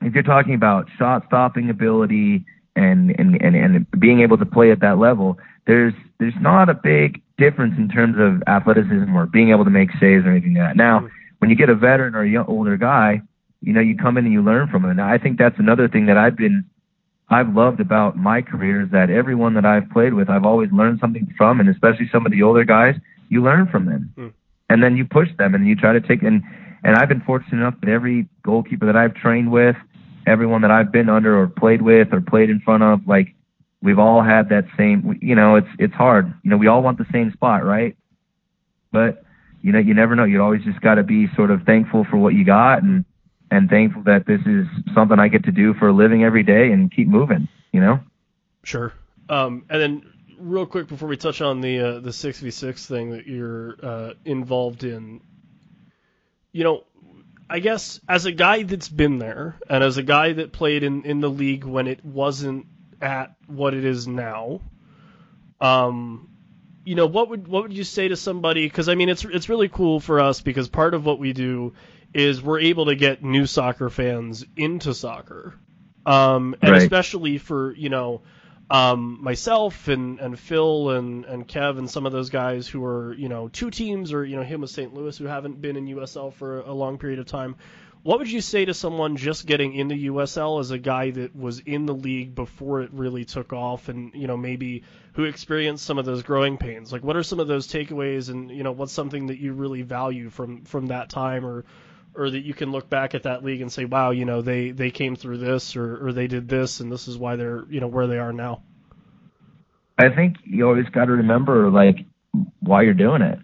if 0.05 0.13
you're 0.13 0.23
talking 0.23 0.53
about 0.53 0.87
shot 0.97 1.23
stopping 1.27 1.69
ability 1.69 2.45
and, 2.75 3.15
and, 3.19 3.41
and, 3.41 3.55
and 3.55 3.87
being 3.99 4.21
able 4.21 4.37
to 4.37 4.45
play 4.45 4.71
at 4.71 4.79
that 4.81 4.97
level, 4.97 5.37
there's, 5.67 5.93
there's 6.19 6.33
not 6.41 6.69
a 6.69 6.73
big 6.73 7.21
difference 7.37 7.75
in 7.77 7.89
terms 7.89 8.15
of 8.19 8.43
athleticism 8.47 9.15
or 9.15 9.25
being 9.25 9.51
able 9.51 9.63
to 9.63 9.69
make 9.69 9.89
saves 9.99 10.25
or 10.25 10.31
anything 10.31 10.55
like 10.55 10.69
that. 10.69 10.77
Now, 10.77 11.07
when 11.39 11.49
you 11.49 11.55
get 11.55 11.69
a 11.69 11.75
veteran 11.75 12.15
or 12.15 12.23
a 12.23 12.29
young, 12.29 12.45
older 12.47 12.77
guy, 12.77 13.21
you 13.61 13.73
know, 13.73 13.81
you 13.81 13.97
come 13.97 14.17
in 14.17 14.25
and 14.25 14.33
you 14.33 14.41
learn 14.41 14.67
from 14.67 14.85
him. 14.85 14.95
Now, 14.95 15.07
I 15.07 15.17
think 15.17 15.37
that's 15.37 15.57
another 15.57 15.87
thing 15.87 16.05
that 16.07 16.17
I've 16.17 16.35
been, 16.35 16.65
I've 17.29 17.55
loved 17.55 17.79
about 17.79 18.17
my 18.17 18.41
career 18.41 18.81
is 18.81 18.91
that 18.91 19.09
everyone 19.09 19.53
that 19.55 19.65
I've 19.65 19.89
played 19.89 20.13
with, 20.13 20.29
I've 20.29 20.45
always 20.45 20.71
learned 20.71 20.99
something 20.99 21.33
from, 21.37 21.59
and 21.59 21.69
especially 21.69 22.09
some 22.11 22.25
of 22.25 22.31
the 22.31 22.43
older 22.43 22.65
guys, 22.65 22.95
you 23.29 23.41
learn 23.41 23.67
from 23.67 23.85
them. 23.85 24.13
Mm. 24.17 24.33
And 24.69 24.83
then 24.83 24.97
you 24.97 25.05
push 25.05 25.29
them 25.37 25.55
and 25.55 25.67
you 25.67 25.75
try 25.75 25.93
to 25.93 26.01
take, 26.01 26.23
and, 26.23 26.43
and 26.83 26.95
I've 26.95 27.09
been 27.09 27.21
fortunate 27.21 27.57
enough 27.57 27.75
that 27.81 27.89
every 27.89 28.27
goalkeeper 28.43 28.85
that 28.85 28.95
I've 28.95 29.15
trained 29.15 29.51
with, 29.51 29.75
everyone 30.25 30.61
that 30.61 30.71
I've 30.71 30.91
been 30.91 31.09
under 31.09 31.41
or 31.41 31.47
played 31.47 31.81
with 31.81 32.09
or 32.11 32.21
played 32.21 32.49
in 32.49 32.59
front 32.59 32.83
of, 32.83 33.07
like 33.07 33.35
we've 33.81 33.99
all 33.99 34.23
had 34.23 34.49
that 34.49 34.65
same, 34.77 35.19
you 35.21 35.35
know, 35.35 35.55
it's, 35.57 35.67
it's 35.77 35.93
hard. 35.93 36.33
You 36.43 36.49
know, 36.49 36.57
we 36.57 36.67
all 36.67 36.81
want 36.81 36.97
the 36.97 37.05
same 37.11 37.31
spot, 37.33 37.65
right? 37.65 37.97
But, 38.91 39.23
you 39.61 39.71
know, 39.71 39.79
you 39.79 39.93
never 39.93 40.15
know. 40.15 40.23
You 40.23 40.41
always 40.41 40.63
just 40.63 40.79
got 40.81 40.95
to 40.95 41.03
be 41.03 41.27
sort 41.35 41.51
of 41.51 41.63
thankful 41.63 42.05
for 42.09 42.17
what 42.17 42.33
you 42.33 42.45
got 42.45 42.83
and, 42.83 43.05
and 43.51 43.69
thankful 43.69 44.03
that 44.03 44.25
this 44.25 44.41
is 44.45 44.65
something 44.95 45.19
I 45.19 45.27
get 45.27 45.43
to 45.45 45.51
do 45.51 45.73
for 45.75 45.89
a 45.89 45.93
living 45.93 46.23
every 46.23 46.43
day 46.43 46.71
and 46.71 46.91
keep 46.93 47.07
moving, 47.07 47.47
you 47.71 47.81
know? 47.81 47.99
Sure. 48.63 48.93
Um, 49.29 49.65
and 49.69 49.81
then 49.81 50.13
real 50.39 50.65
quick 50.65 50.87
before 50.87 51.09
we 51.09 51.17
touch 51.17 51.41
on 51.41 51.61
the, 51.61 51.79
uh, 51.79 51.99
the 51.99 52.11
6v6 52.11 52.85
thing 52.85 53.11
that 53.11 53.27
you're, 53.27 53.75
uh, 53.83 54.13
involved 54.25 54.83
in, 54.83 55.21
you 56.51 56.63
know, 56.63 56.83
I 57.49 57.59
guess 57.59 57.99
as 58.07 58.25
a 58.25 58.31
guy 58.31 58.63
that's 58.63 58.89
been 58.89 59.19
there 59.19 59.57
and 59.69 59.83
as 59.83 59.97
a 59.97 60.03
guy 60.03 60.33
that 60.33 60.51
played 60.51 60.83
in, 60.83 61.03
in 61.03 61.19
the 61.19 61.29
league 61.29 61.63
when 61.63 61.87
it 61.87 62.03
wasn't 62.03 62.67
at 63.01 63.35
what 63.47 63.73
it 63.73 63.85
is 63.85 64.07
now, 64.07 64.61
um, 65.59 66.29
you 66.85 66.95
know, 66.95 67.07
what 67.07 67.29
would 67.29 67.47
what 67.47 67.63
would 67.63 67.73
you 67.73 67.83
say 67.83 68.07
to 68.07 68.15
somebody? 68.15 68.65
Because 68.65 68.89
I 68.89 68.95
mean, 68.95 69.09
it's 69.09 69.23
it's 69.23 69.49
really 69.49 69.69
cool 69.69 69.99
for 69.99 70.19
us 70.19 70.41
because 70.41 70.67
part 70.67 70.93
of 70.93 71.05
what 71.05 71.19
we 71.19 71.33
do 71.33 71.73
is 72.13 72.41
we're 72.41 72.59
able 72.59 72.85
to 72.87 72.95
get 72.95 73.23
new 73.23 73.45
soccer 73.45 73.89
fans 73.89 74.45
into 74.57 74.93
soccer, 74.93 75.55
um, 76.05 76.55
and 76.61 76.71
right. 76.71 76.81
especially 76.81 77.37
for 77.37 77.73
you 77.73 77.89
know 77.89 78.21
um, 78.73 79.19
myself 79.21 79.87
and, 79.87 80.19
and 80.19 80.37
Phil 80.37 80.89
and, 80.89 81.25
and 81.25 81.47
Kev 81.47 81.77
and 81.77 81.87
some 81.87 82.07
of 82.07 82.11
those 82.11 82.31
guys 82.31 82.67
who 82.67 82.83
are, 82.83 83.13
you 83.13 83.29
know, 83.29 83.47
two 83.47 83.69
teams 83.69 84.11
or, 84.11 84.25
you 84.25 84.35
know, 84.35 84.41
him 84.41 84.61
with 84.61 84.71
St. 84.71 84.91
Louis 84.93 85.15
who 85.15 85.25
haven't 85.25 85.61
been 85.61 85.77
in 85.77 85.85
USL 85.85 86.33
for 86.33 86.61
a 86.61 86.73
long 86.73 86.97
period 86.97 87.19
of 87.19 87.27
time, 87.27 87.55
What 88.03 88.19
would 88.19 88.29
you 88.29 88.41
say 88.41 88.65
to 88.65 88.73
someone 88.73 89.15
just 89.15 89.45
getting 89.45 89.73
into 89.73 89.95
USL 89.95 90.59
as 90.59 90.71
a 90.71 90.77
guy 90.77 91.11
that 91.11 91.33
was 91.33 91.59
in 91.59 91.85
the 91.85 91.93
league 91.93 92.35
before 92.35 92.81
it 92.81 92.91
really 92.91 93.23
took 93.23 93.53
off, 93.53 93.87
and 93.87 94.11
you 94.13 94.27
know 94.27 94.35
maybe 94.35 94.83
who 95.13 95.23
experienced 95.23 95.85
some 95.85 95.97
of 95.97 96.03
those 96.03 96.21
growing 96.21 96.57
pains? 96.57 96.91
Like, 96.91 97.01
what 97.01 97.15
are 97.15 97.23
some 97.23 97.39
of 97.39 97.47
those 97.47 97.65
takeaways, 97.65 98.29
and 98.29 98.51
you 98.51 98.63
know 98.63 98.73
what's 98.73 98.91
something 98.91 99.27
that 99.27 99.39
you 99.39 99.53
really 99.53 99.83
value 99.83 100.29
from 100.29 100.65
from 100.65 100.87
that 100.87 101.09
time, 101.09 101.45
or 101.45 101.63
or 102.15 102.29
that 102.29 102.41
you 102.41 102.53
can 102.53 102.71
look 102.71 102.89
back 102.89 103.15
at 103.15 103.23
that 103.23 103.43
league 103.43 103.61
and 103.61 103.71
say, 103.71 103.85
wow, 103.85 104.11
you 104.11 104.25
know 104.25 104.41
they 104.41 104.71
they 104.71 104.91
came 104.91 105.15
through 105.15 105.37
this, 105.37 105.75
or 105.75 106.07
or 106.07 106.13
they 106.13 106.27
did 106.27 106.47
this, 106.47 106.79
and 106.79 106.91
this 106.91 107.07
is 107.07 107.17
why 107.17 107.35
they're 107.35 107.63
you 107.69 107.79
know 107.79 107.87
where 107.87 108.07
they 108.07 108.17
are 108.17 108.33
now. 108.33 108.63
I 109.97 110.09
think 110.09 110.37
you 110.43 110.67
always 110.67 110.87
got 110.89 111.05
to 111.05 111.11
remember 111.11 111.69
like 111.69 111.97
why 112.59 112.81
you're 112.83 112.93
doing 112.93 113.21
it. 113.21 113.39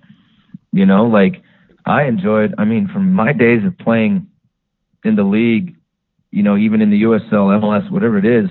You 0.71 0.85
know, 0.85 1.05
like 1.05 1.41
I 1.85 2.03
enjoyed. 2.03 2.55
I 2.57 2.65
mean, 2.65 2.87
from 2.87 3.13
my 3.13 3.33
days 3.33 3.65
of 3.65 3.77
playing 3.77 4.27
in 5.03 5.15
the 5.15 5.23
league, 5.23 5.75
you 6.31 6.43
know, 6.43 6.57
even 6.57 6.81
in 6.81 6.89
the 6.89 7.03
USL, 7.03 7.59
MLS, 7.59 7.89
whatever 7.91 8.17
it 8.17 8.25
is, 8.25 8.49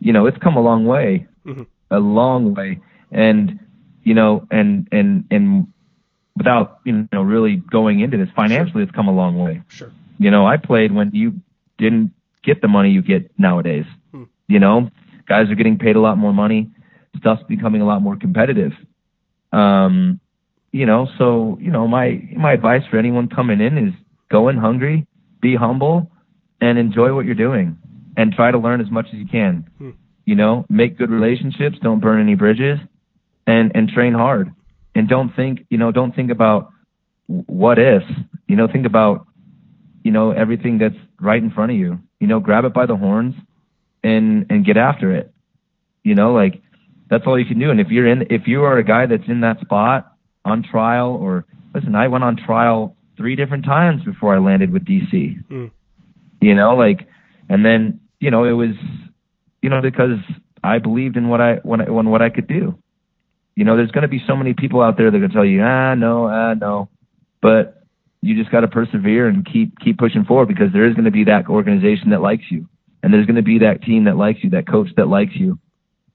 you 0.00 0.12
know, 0.12 0.26
it's 0.26 0.38
come 0.38 0.56
a 0.56 0.60
long 0.60 0.84
way, 0.84 1.26
mm-hmm. 1.46 1.62
a 1.90 1.98
long 1.98 2.54
way, 2.54 2.80
and 3.10 3.60
you 4.02 4.14
know, 4.14 4.46
and 4.50 4.88
and 4.92 5.24
and 5.30 5.72
without 6.36 6.80
you 6.84 7.08
know 7.12 7.22
really 7.22 7.56
going 7.56 8.00
into 8.00 8.16
this 8.16 8.28
financially, 8.34 8.72
sure. 8.72 8.82
it's 8.82 8.92
come 8.92 9.08
a 9.08 9.14
long 9.14 9.38
way. 9.38 9.62
Sure. 9.68 9.92
You 10.18 10.30
know, 10.30 10.46
I 10.46 10.56
played 10.56 10.92
when 10.92 11.10
you 11.12 11.40
didn't 11.78 12.12
get 12.42 12.60
the 12.62 12.68
money 12.68 12.90
you 12.90 13.02
get 13.02 13.30
nowadays. 13.38 13.86
Hmm. 14.12 14.24
You 14.48 14.58
know, 14.58 14.90
guys 15.28 15.50
are 15.50 15.54
getting 15.54 15.78
paid 15.78 15.96
a 15.96 16.00
lot 16.00 16.18
more 16.18 16.32
money. 16.32 16.70
Stuff's 17.18 17.42
becoming 17.48 17.80
a 17.80 17.86
lot 17.86 18.02
more 18.02 18.16
competitive. 18.16 18.72
Um, 19.52 20.20
you 20.72 20.86
know, 20.86 21.08
so 21.18 21.58
you 21.60 21.70
know, 21.70 21.86
my 21.86 22.22
my 22.36 22.52
advice 22.52 22.82
for 22.90 22.98
anyone 22.98 23.28
coming 23.28 23.60
in 23.60 23.78
is 23.78 23.94
go 24.30 24.48
in 24.48 24.56
hungry, 24.56 25.06
be 25.40 25.54
humble 25.54 26.10
and 26.60 26.78
enjoy 26.78 27.14
what 27.14 27.26
you're 27.26 27.34
doing 27.34 27.76
and 28.16 28.32
try 28.32 28.50
to 28.50 28.58
learn 28.58 28.80
as 28.80 28.90
much 28.90 29.06
as 29.12 29.14
you 29.14 29.26
can. 29.26 29.68
Hmm. 29.78 29.90
You 30.24 30.34
know, 30.34 30.64
make 30.68 30.96
good 30.96 31.10
relationships, 31.10 31.76
don't 31.82 32.00
burn 32.00 32.20
any 32.20 32.34
bridges 32.34 32.78
and, 33.46 33.72
and 33.74 33.88
train 33.88 34.14
hard. 34.14 34.52
And 34.94 35.08
don't 35.08 35.34
think, 35.34 35.66
you 35.70 35.78
know, 35.78 35.90
don't 35.90 36.14
think 36.14 36.30
about 36.30 36.70
what 37.26 37.78
if, 37.78 38.02
you 38.46 38.56
know, 38.56 38.68
think 38.68 38.86
about, 38.86 39.26
you 40.02 40.12
know, 40.12 40.30
everything 40.30 40.78
that's 40.78 40.94
right 41.20 41.42
in 41.42 41.50
front 41.50 41.72
of 41.72 41.78
you. 41.78 41.98
You 42.20 42.26
know, 42.26 42.40
grab 42.40 42.64
it 42.64 42.72
by 42.72 42.86
the 42.86 42.96
horns 42.96 43.34
and, 44.02 44.46
and 44.50 44.64
get 44.64 44.76
after 44.76 45.12
it. 45.12 45.32
You 46.02 46.14
know, 46.14 46.32
like 46.32 46.62
that's 47.10 47.24
all 47.26 47.38
you 47.38 47.46
can 47.46 47.58
do. 47.58 47.70
And 47.70 47.80
if 47.80 47.88
you're 47.88 48.06
in, 48.06 48.26
if 48.30 48.46
you 48.46 48.62
are 48.64 48.78
a 48.78 48.84
guy 48.84 49.06
that's 49.06 49.28
in 49.28 49.40
that 49.40 49.60
spot 49.60 50.12
on 50.44 50.62
trial 50.62 51.10
or 51.10 51.44
listen, 51.74 51.94
I 51.94 52.08
went 52.08 52.24
on 52.24 52.36
trial 52.36 52.96
three 53.16 53.36
different 53.36 53.64
times 53.64 54.02
before 54.04 54.34
I 54.34 54.38
landed 54.38 54.72
with 54.72 54.84
DC. 54.84 55.42
Mm. 55.50 55.70
You 56.40 56.54
know, 56.54 56.74
like, 56.74 57.08
and 57.48 57.64
then 57.64 58.00
you 58.20 58.30
know 58.30 58.44
it 58.44 58.52
was, 58.52 58.74
you 59.62 59.70
know, 59.70 59.80
because 59.80 60.18
I 60.62 60.78
believed 60.78 61.16
in 61.16 61.28
what 61.28 61.40
I 61.40 61.54
when 61.62 61.92
when 61.92 62.10
what 62.10 62.22
I 62.22 62.30
could 62.30 62.46
do. 62.46 62.78
You 63.56 63.64
know, 63.64 63.76
there's 63.76 63.90
going 63.90 64.02
to 64.02 64.08
be 64.08 64.22
so 64.26 64.36
many 64.36 64.54
people 64.54 64.82
out 64.82 64.96
there 64.96 65.10
that 65.10 65.18
can 65.18 65.30
tell 65.30 65.44
you, 65.44 65.62
ah, 65.62 65.94
no, 65.94 66.26
ah, 66.26 66.54
no, 66.54 66.88
but 67.40 67.82
you 68.20 68.36
just 68.36 68.50
got 68.50 68.60
to 68.60 68.68
persevere 68.68 69.28
and 69.28 69.44
keep 69.44 69.78
keep 69.78 69.98
pushing 69.98 70.24
forward 70.24 70.48
because 70.48 70.72
there 70.72 70.86
is 70.86 70.94
going 70.94 71.04
to 71.04 71.10
be 71.10 71.24
that 71.24 71.48
organization 71.48 72.10
that 72.10 72.20
likes 72.20 72.44
you, 72.50 72.68
and 73.02 73.12
there's 73.12 73.26
going 73.26 73.36
to 73.36 73.42
be 73.42 73.58
that 73.60 73.82
team 73.82 74.04
that 74.04 74.16
likes 74.16 74.40
you, 74.42 74.50
that 74.50 74.66
coach 74.66 74.88
that 74.96 75.08
likes 75.08 75.34
you. 75.34 75.58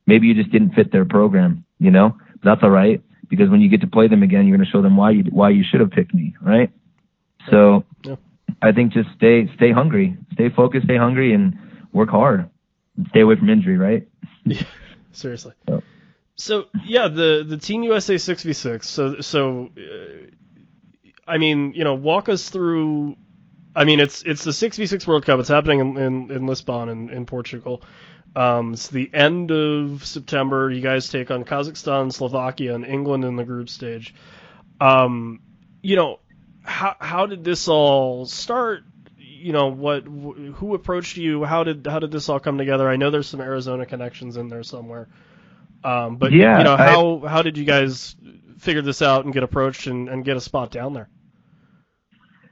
Maybe 0.08 0.28
you 0.28 0.34
just 0.34 0.52
didn't 0.52 0.73
fit 0.73 0.91
their 0.91 1.06
program, 1.06 1.65
you 1.78 1.91
know. 1.91 2.17
But 2.41 2.52
that's 2.52 2.63
all 2.63 2.71
right 2.71 3.02
because 3.30 3.49
when 3.49 3.62
you 3.62 3.69
get 3.69 3.82
to 3.82 3.88
play 3.88 4.08
them 4.08 4.23
again, 4.23 4.47
you're 4.47 4.58
going 4.58 4.65
to 4.65 4.71
show 4.71 4.82
them 4.82 4.97
why 4.97 5.12
you 5.12 5.23
why 5.30 5.49
you 5.49 5.63
should 5.69 5.80
have 5.80 5.91
picked 5.91 6.13
me, 6.13 6.36
right? 6.41 6.71
So 7.49 7.86
yeah. 8.04 8.15
I 8.62 8.71
think 8.71 8.91
just 8.91 9.10
stay 9.15 9.49
stay 9.56 9.71
hungry, 9.71 10.17
stay 10.34 10.49
focused, 10.49 10.86
stay 10.86 10.97
hungry, 10.97 11.34
and 11.34 11.58
work 11.93 12.10
hard. 12.10 12.49
Stay 13.10 13.21
away 13.21 13.36
from 13.38 13.49
injury, 13.49 13.78
right? 13.78 14.08
Yeah, 14.43 14.63
seriously. 15.12 15.54
So. 15.67 15.84
So 16.39 16.67
yeah, 16.86 17.10
the 17.10 17.45
the 17.47 17.58
Team 17.58 17.84
USA 17.84 18.17
six 18.17 18.43
v 18.43 18.54
six. 18.54 18.89
So 18.89 19.19
so, 19.19 19.69
uh, 19.78 20.28
I 21.28 21.38
mean, 21.38 21.73
you 21.73 21.84
know, 21.84 21.95
walk 21.95 22.30
us 22.30 22.49
through. 22.49 23.17
I 23.75 23.84
mean, 23.84 23.99
it's 23.99 24.23
it's 24.23 24.45
the 24.45 24.54
six 24.54 24.78
v 24.78 24.86
six 24.86 25.06
World 25.06 25.25
Cup. 25.25 25.39
It's 25.41 25.49
happening 25.49 25.80
in 25.80 25.97
in, 25.97 26.32
in 26.32 26.47
Lisbon 26.47 26.88
in, 26.88 27.10
in 27.10 27.25
Portugal. 27.25 27.84
Um, 28.38 28.73
it's 28.73 28.88
the 28.88 29.10
end 29.13 29.52
of 29.52 30.06
September. 30.06 30.71
You 30.71 30.82
guys 30.82 31.10
take 31.10 31.30
on 31.30 31.43
Kazakhstan, 31.43 32.13
Slovakia, 32.13 32.73
and 32.73 32.86
England 32.86 33.25
in 33.25 33.36
the 33.36 33.43
group 33.43 33.67
stage. 33.67 34.15
Um, 34.80 35.41
you 35.82 35.97
know, 35.97 36.19
how 36.63 36.95
how 36.99 37.25
did 37.25 37.43
this 37.43 37.67
all 37.67 38.25
start? 38.25 38.84
You 39.17 39.52
know, 39.52 39.67
what 39.67 40.04
who 40.06 40.73
approached 40.73 41.17
you? 41.17 41.43
How 41.43 41.65
did 41.65 41.86
how 41.86 41.99
did 41.99 42.12
this 42.12 42.30
all 42.30 42.39
come 42.39 42.58
together? 42.58 42.88
I 42.88 42.95
know 42.95 43.12
there's 43.12 43.28
some 43.28 43.41
Arizona 43.41 43.86
connections 43.86 44.38
in 44.38 44.47
there 44.47 44.63
somewhere. 44.63 45.10
Um, 45.83 46.17
but 46.17 46.31
yeah, 46.31 46.57
you 46.57 46.63
know, 46.63 46.77
how 46.77 47.21
I, 47.25 47.29
how 47.29 47.41
did 47.41 47.57
you 47.57 47.65
guys 47.65 48.15
figure 48.57 48.81
this 48.81 49.01
out 49.01 49.25
and 49.25 49.33
get 49.33 49.43
approached 49.43 49.87
and, 49.87 50.09
and 50.09 50.25
get 50.25 50.37
a 50.37 50.41
spot 50.41 50.71
down 50.71 50.93
there? 50.93 51.09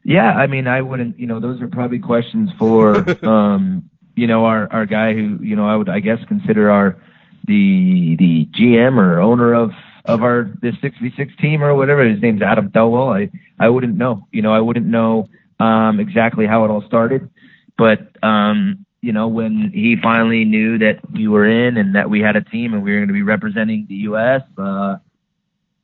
Yeah, 0.03 0.31
I 0.31 0.47
mean, 0.47 0.67
I 0.67 0.81
wouldn't. 0.81 1.19
You 1.19 1.27
know, 1.27 1.39
those 1.39 1.61
are 1.61 1.67
probably 1.67 1.99
questions 1.99 2.49
for 2.57 2.95
um, 3.27 3.89
you 4.15 4.27
know, 4.27 4.45
our 4.45 4.71
our 4.71 4.85
guy 4.85 5.13
who 5.13 5.37
you 5.41 5.55
know 5.55 5.67
I 5.67 5.75
would 5.75 5.89
I 5.89 5.99
guess 5.99 6.19
consider 6.27 6.71
our 6.71 6.97
the 7.45 8.15
the 8.17 8.47
GM 8.57 8.97
or 8.97 9.19
owner 9.19 9.53
of 9.53 9.71
of 10.05 10.23
our 10.23 10.49
this 10.61 10.75
six 10.81 10.95
v 11.01 11.11
six 11.17 11.33
team 11.41 11.63
or 11.63 11.75
whatever. 11.75 12.07
His 12.07 12.21
name's 12.21 12.41
Adam 12.41 12.69
Thelwell. 12.71 13.15
I 13.15 13.29
I 13.63 13.69
wouldn't 13.69 13.95
know. 13.95 14.27
You 14.31 14.41
know, 14.41 14.53
I 14.53 14.59
wouldn't 14.59 14.85
know 14.85 15.27
um, 15.59 15.99
exactly 15.99 16.47
how 16.47 16.65
it 16.65 16.69
all 16.69 16.83
started, 16.87 17.29
but 17.77 17.99
um, 18.23 18.85
you 19.01 19.11
know, 19.13 19.27
when 19.27 19.71
he 19.73 19.95
finally 20.01 20.43
knew 20.45 20.79
that 20.79 20.99
we 21.11 21.27
were 21.27 21.45
in 21.45 21.77
and 21.77 21.95
that 21.95 22.09
we 22.09 22.19
had 22.19 22.35
a 22.35 22.41
team 22.41 22.73
and 22.73 22.83
we 22.83 22.91
were 22.91 22.97
going 22.97 23.07
to 23.07 23.13
be 23.13 23.21
representing 23.21 23.85
the 23.87 23.95
U.S., 23.95 24.41
uh, 24.57 24.97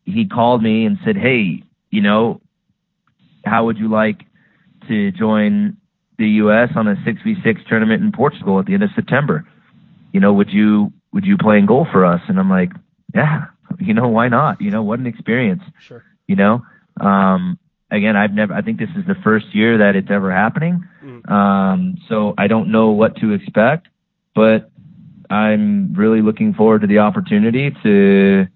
he 0.05 0.27
called 0.27 0.61
me 0.61 0.85
and 0.85 0.97
said, 1.05 1.15
"Hey, 1.15 1.63
you 1.89 2.01
know, 2.01 2.41
how 3.45 3.65
would 3.65 3.77
you 3.77 3.89
like 3.89 4.21
to 4.87 5.11
join 5.11 5.77
the 6.17 6.27
U.S. 6.27 6.69
on 6.75 6.87
a 6.87 6.95
six 7.05 7.21
v 7.23 7.35
six 7.43 7.61
tournament 7.69 8.03
in 8.03 8.11
Portugal 8.11 8.59
at 8.59 8.65
the 8.65 8.73
end 8.73 8.83
of 8.83 8.89
September? 8.95 9.47
You 10.11 10.19
know, 10.19 10.33
would 10.33 10.49
you 10.49 10.91
would 11.13 11.25
you 11.25 11.37
play 11.37 11.57
in 11.57 11.65
goal 11.65 11.87
for 11.91 12.05
us?" 12.05 12.21
And 12.27 12.39
I'm 12.39 12.49
like, 12.49 12.71
"Yeah, 13.13 13.45
you 13.79 13.93
know, 13.93 14.07
why 14.07 14.27
not? 14.27 14.59
You 14.61 14.71
know, 14.71 14.83
what 14.83 14.99
an 14.99 15.07
experience. 15.07 15.63
Sure. 15.79 16.03
You 16.27 16.35
know, 16.35 16.65
um, 16.99 17.59
again, 17.93 18.17
I've 18.17 18.33
never, 18.33 18.53
I 18.53 18.61
think 18.61 18.79
this 18.79 18.89
is 18.97 19.05
the 19.07 19.15
first 19.23 19.45
year 19.53 19.77
that 19.77 19.95
it's 19.95 20.09
ever 20.09 20.31
happening. 20.31 20.83
Mm. 21.03 21.31
Um, 21.31 21.97
so 22.09 22.33
I 22.37 22.47
don't 22.47 22.71
know 22.71 22.89
what 22.89 23.15
to 23.17 23.31
expect, 23.33 23.87
but 24.35 24.71
I'm 25.29 25.93
really 25.93 26.21
looking 26.21 26.53
forward 26.53 26.81
to 26.81 26.87
the 26.87 26.99
opportunity 26.99 27.71
to, 27.83 28.47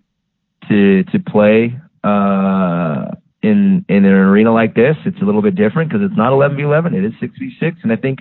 to, 0.67 1.04
to 1.04 1.19
play, 1.19 1.80
uh, 2.04 3.06
in, 3.43 3.86
in 3.88 4.06
an 4.06 4.12
arena 4.12 4.52
like 4.52 4.73
this. 4.73 4.97
It's 5.06 5.21
a 5.21 5.26
little 5.26 5.43
bit 5.43 5.56
different 5.56 5.91
because 5.91 6.04
it's 6.04 6.17
not 6.17 6.34
11v11. 6.34 6.95
It 6.95 7.06
is 7.06 7.13
6v6. 7.21 7.78
And 7.84 7.91
I 7.91 7.95
think, 7.95 8.19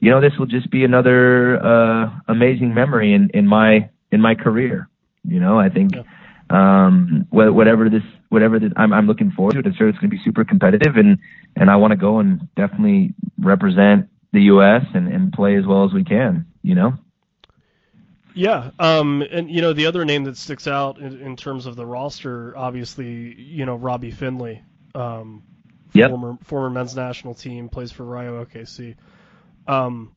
you 0.00 0.10
know, 0.10 0.20
this 0.20 0.32
will 0.38 0.46
just 0.46 0.70
be 0.70 0.84
another, 0.84 1.62
uh, 1.62 2.10
amazing 2.28 2.72
memory 2.72 3.12
in, 3.12 3.30
in 3.34 3.46
my, 3.46 3.90
in 4.10 4.20
my 4.20 4.34
career. 4.34 4.88
You 5.24 5.38
know, 5.38 5.60
I 5.60 5.68
think, 5.68 5.94
yeah 5.94 6.02
um, 6.50 7.26
whatever 7.30 7.88
this, 7.88 8.02
whatever 8.28 8.58
this, 8.58 8.72
I'm, 8.76 8.92
I'm 8.92 9.06
looking 9.06 9.30
forward 9.30 9.52
to 9.54 9.60
it. 9.60 9.66
I'm 9.66 9.74
sure 9.74 9.88
it's 9.88 9.98
going 9.98 10.10
to 10.10 10.16
be 10.16 10.22
super 10.24 10.44
competitive, 10.44 10.96
and 10.96 11.18
and 11.56 11.70
I 11.70 11.76
want 11.76 11.92
to 11.92 11.96
go 11.96 12.18
and 12.18 12.48
definitely 12.56 13.14
represent 13.38 14.08
the 14.32 14.42
U.S. 14.42 14.82
and 14.94 15.08
and 15.08 15.32
play 15.32 15.56
as 15.56 15.66
well 15.66 15.84
as 15.84 15.92
we 15.92 16.04
can. 16.04 16.46
You 16.62 16.74
know. 16.74 16.94
Yeah, 18.34 18.70
um, 18.78 19.22
and 19.22 19.50
you 19.50 19.62
know 19.62 19.72
the 19.72 19.86
other 19.86 20.04
name 20.04 20.24
that 20.24 20.36
sticks 20.36 20.66
out 20.66 20.98
in, 20.98 21.20
in 21.20 21.36
terms 21.36 21.64
of 21.64 21.74
the 21.74 21.86
roster, 21.86 22.56
obviously, 22.56 23.34
you 23.34 23.64
know 23.64 23.76
Robbie 23.76 24.10
Findley, 24.10 24.62
um, 24.94 25.42
yep. 25.94 26.10
former 26.10 26.36
former 26.42 26.68
men's 26.68 26.94
national 26.94 27.34
team, 27.34 27.70
plays 27.70 27.92
for 27.92 28.04
Rayo 28.04 28.44
OKC. 28.44 28.96
Um, 29.66 30.14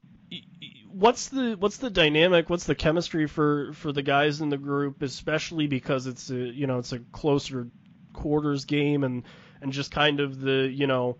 what's 0.91 1.29
the 1.29 1.55
what's 1.57 1.77
the 1.77 1.89
dynamic? 1.89 2.49
What's 2.49 2.65
the 2.65 2.75
chemistry 2.75 3.27
for 3.27 3.71
for 3.73 3.93
the 3.93 4.01
guys 4.01 4.41
in 4.41 4.49
the 4.49 4.57
group, 4.57 5.01
especially 5.01 5.67
because 5.67 6.07
it's 6.07 6.29
a 6.29 6.35
you 6.35 6.67
know 6.67 6.79
it's 6.79 6.91
a 6.91 6.99
closer 6.99 7.67
quarters 8.13 8.65
game 8.65 9.03
and 9.03 9.23
and 9.61 9.71
just 9.71 9.91
kind 9.91 10.19
of 10.19 10.39
the 10.39 10.69
you 10.71 10.87
know 10.87 11.17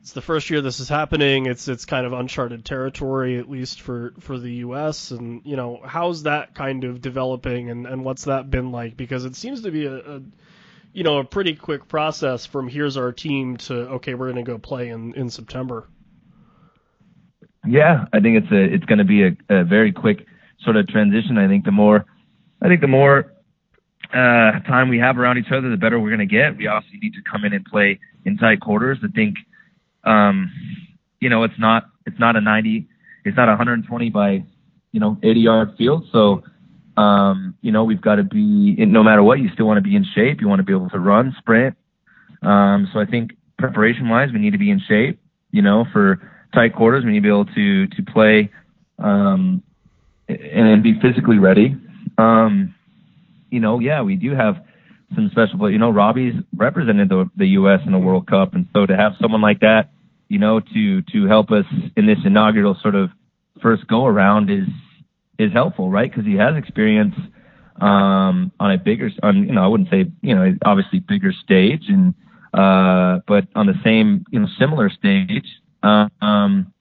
it's 0.00 0.12
the 0.12 0.22
first 0.22 0.48
year 0.48 0.60
this 0.60 0.80
is 0.80 0.88
happening. 0.88 1.46
It's 1.46 1.68
it's 1.68 1.84
kind 1.84 2.06
of 2.06 2.12
uncharted 2.12 2.64
territory 2.64 3.38
at 3.38 3.50
least 3.50 3.80
for 3.80 4.14
for 4.20 4.38
the 4.38 4.52
U.S. 4.54 5.10
and 5.10 5.42
you 5.44 5.56
know 5.56 5.80
how's 5.84 6.22
that 6.22 6.54
kind 6.54 6.84
of 6.84 7.00
developing 7.00 7.70
and 7.70 7.86
and 7.86 8.04
what's 8.04 8.24
that 8.24 8.50
been 8.50 8.70
like? 8.70 8.96
Because 8.96 9.24
it 9.24 9.36
seems 9.36 9.62
to 9.62 9.70
be 9.70 9.86
a, 9.86 9.96
a 9.96 10.22
you 10.92 11.02
know 11.02 11.18
a 11.18 11.24
pretty 11.24 11.54
quick 11.54 11.88
process 11.88 12.46
from 12.46 12.68
here's 12.68 12.96
our 12.96 13.12
team 13.12 13.56
to 13.58 13.74
okay 13.74 14.14
we're 14.14 14.32
going 14.32 14.44
to 14.44 14.50
go 14.50 14.58
play 14.58 14.88
in 14.88 15.14
in 15.14 15.30
September. 15.30 15.88
Yeah, 17.66 18.04
I 18.12 18.20
think 18.20 18.44
it's 18.44 18.52
a 18.52 18.74
it's 18.74 18.84
going 18.84 18.98
to 18.98 19.04
be 19.04 19.24
a, 19.24 19.36
a 19.50 19.64
very 19.64 19.92
quick 19.92 20.26
sort 20.60 20.76
of 20.76 20.86
transition. 20.88 21.38
I 21.38 21.48
think 21.48 21.64
the 21.64 21.72
more 21.72 22.06
I 22.62 22.68
think 22.68 22.80
the 22.80 22.88
more 22.88 23.34
uh, 24.12 24.60
time 24.66 24.88
we 24.88 24.98
have 24.98 25.18
around 25.18 25.38
each 25.38 25.52
other, 25.52 25.70
the 25.70 25.76
better 25.76 25.98
we're 25.98 26.14
going 26.14 26.26
to 26.26 26.34
get. 26.34 26.56
We 26.56 26.66
also 26.66 26.86
need 26.92 27.12
to 27.14 27.22
come 27.30 27.44
in 27.44 27.52
and 27.52 27.64
play 27.64 28.00
in 28.24 28.36
tight 28.36 28.60
quarters. 28.60 28.98
I 29.02 29.08
think, 29.08 29.36
um, 30.04 30.50
you 31.20 31.28
know, 31.28 31.44
it's 31.44 31.58
not 31.58 31.84
it's 32.06 32.18
not 32.18 32.36
a 32.36 32.40
90, 32.40 32.88
it's 33.24 33.36
not 33.36 33.48
a 33.48 33.52
120 33.52 34.10
by 34.10 34.44
you 34.92 35.00
know 35.00 35.18
80 35.22 35.40
yard 35.40 35.74
field. 35.76 36.04
So 36.12 36.42
um, 36.98 37.54
you 37.60 37.70
know, 37.70 37.84
we've 37.84 38.00
got 38.00 38.16
to 38.16 38.24
be 38.24 38.74
no 38.78 39.04
matter 39.04 39.22
what, 39.22 39.38
you 39.38 39.48
still 39.54 39.66
want 39.66 39.78
to 39.78 39.82
be 39.82 39.94
in 39.94 40.04
shape. 40.14 40.40
You 40.40 40.48
want 40.48 40.58
to 40.58 40.64
be 40.64 40.72
able 40.72 40.90
to 40.90 40.98
run, 40.98 41.34
sprint. 41.38 41.76
Um, 42.42 42.88
so 42.92 42.98
I 42.98 43.06
think 43.06 43.32
preparation 43.56 44.08
wise, 44.08 44.30
we 44.32 44.40
need 44.40 44.52
to 44.52 44.58
be 44.58 44.70
in 44.70 44.80
shape. 44.80 45.20
You 45.52 45.62
know, 45.62 45.84
for 45.92 46.20
tight 46.54 46.74
quarters, 46.74 47.04
we 47.04 47.12
need 47.12 47.18
to 47.18 47.22
be 47.22 47.28
able 47.28 47.44
to 47.44 47.86
to 47.86 48.02
play 48.02 48.50
um, 48.98 49.62
and, 50.28 50.68
and 50.68 50.82
be 50.82 50.98
physically 51.00 51.38
ready. 51.38 51.76
Um, 52.18 52.74
you 53.50 53.60
know, 53.60 53.78
yeah, 53.78 54.02
we 54.02 54.16
do 54.16 54.34
have 54.34 54.56
some 55.14 55.28
special, 55.30 55.58
but 55.58 55.66
you 55.66 55.78
know, 55.78 55.90
Robbie's 55.90 56.34
represented 56.56 57.08
the 57.08 57.30
the 57.36 57.46
U.S. 57.48 57.80
in 57.86 57.92
the 57.92 57.98
World 57.98 58.26
Cup, 58.26 58.54
and 58.54 58.66
so 58.72 58.86
to 58.86 58.96
have 58.96 59.12
someone 59.20 59.40
like 59.40 59.60
that, 59.60 59.90
you 60.28 60.38
know, 60.38 60.60
to 60.60 61.02
to 61.02 61.26
help 61.26 61.50
us 61.50 61.64
in 61.96 62.06
this 62.06 62.18
inaugural 62.24 62.76
sort 62.82 62.94
of 62.94 63.10
first 63.62 63.86
go 63.86 64.06
around 64.06 64.50
is 64.50 64.68
is 65.38 65.52
helpful, 65.52 65.90
right? 65.90 66.10
Because 66.10 66.26
he 66.26 66.34
has 66.34 66.56
experience 66.56 67.14
um, 67.80 68.52
on 68.58 68.72
a 68.72 68.78
bigger, 68.78 69.10
on 69.22 69.46
you 69.46 69.52
know, 69.52 69.62
I 69.62 69.68
wouldn't 69.68 69.90
say 69.90 70.10
you 70.20 70.34
know, 70.34 70.56
obviously 70.64 71.00
bigger 71.00 71.32
stage, 71.32 71.84
and 71.88 72.14
uh, 72.52 73.20
but 73.26 73.46
on 73.54 73.66
the 73.66 73.78
same 73.84 74.24
you 74.30 74.40
know 74.40 74.48
similar 74.58 74.90
stage, 74.90 75.46
uh, 75.82 76.08
um, 76.20 76.72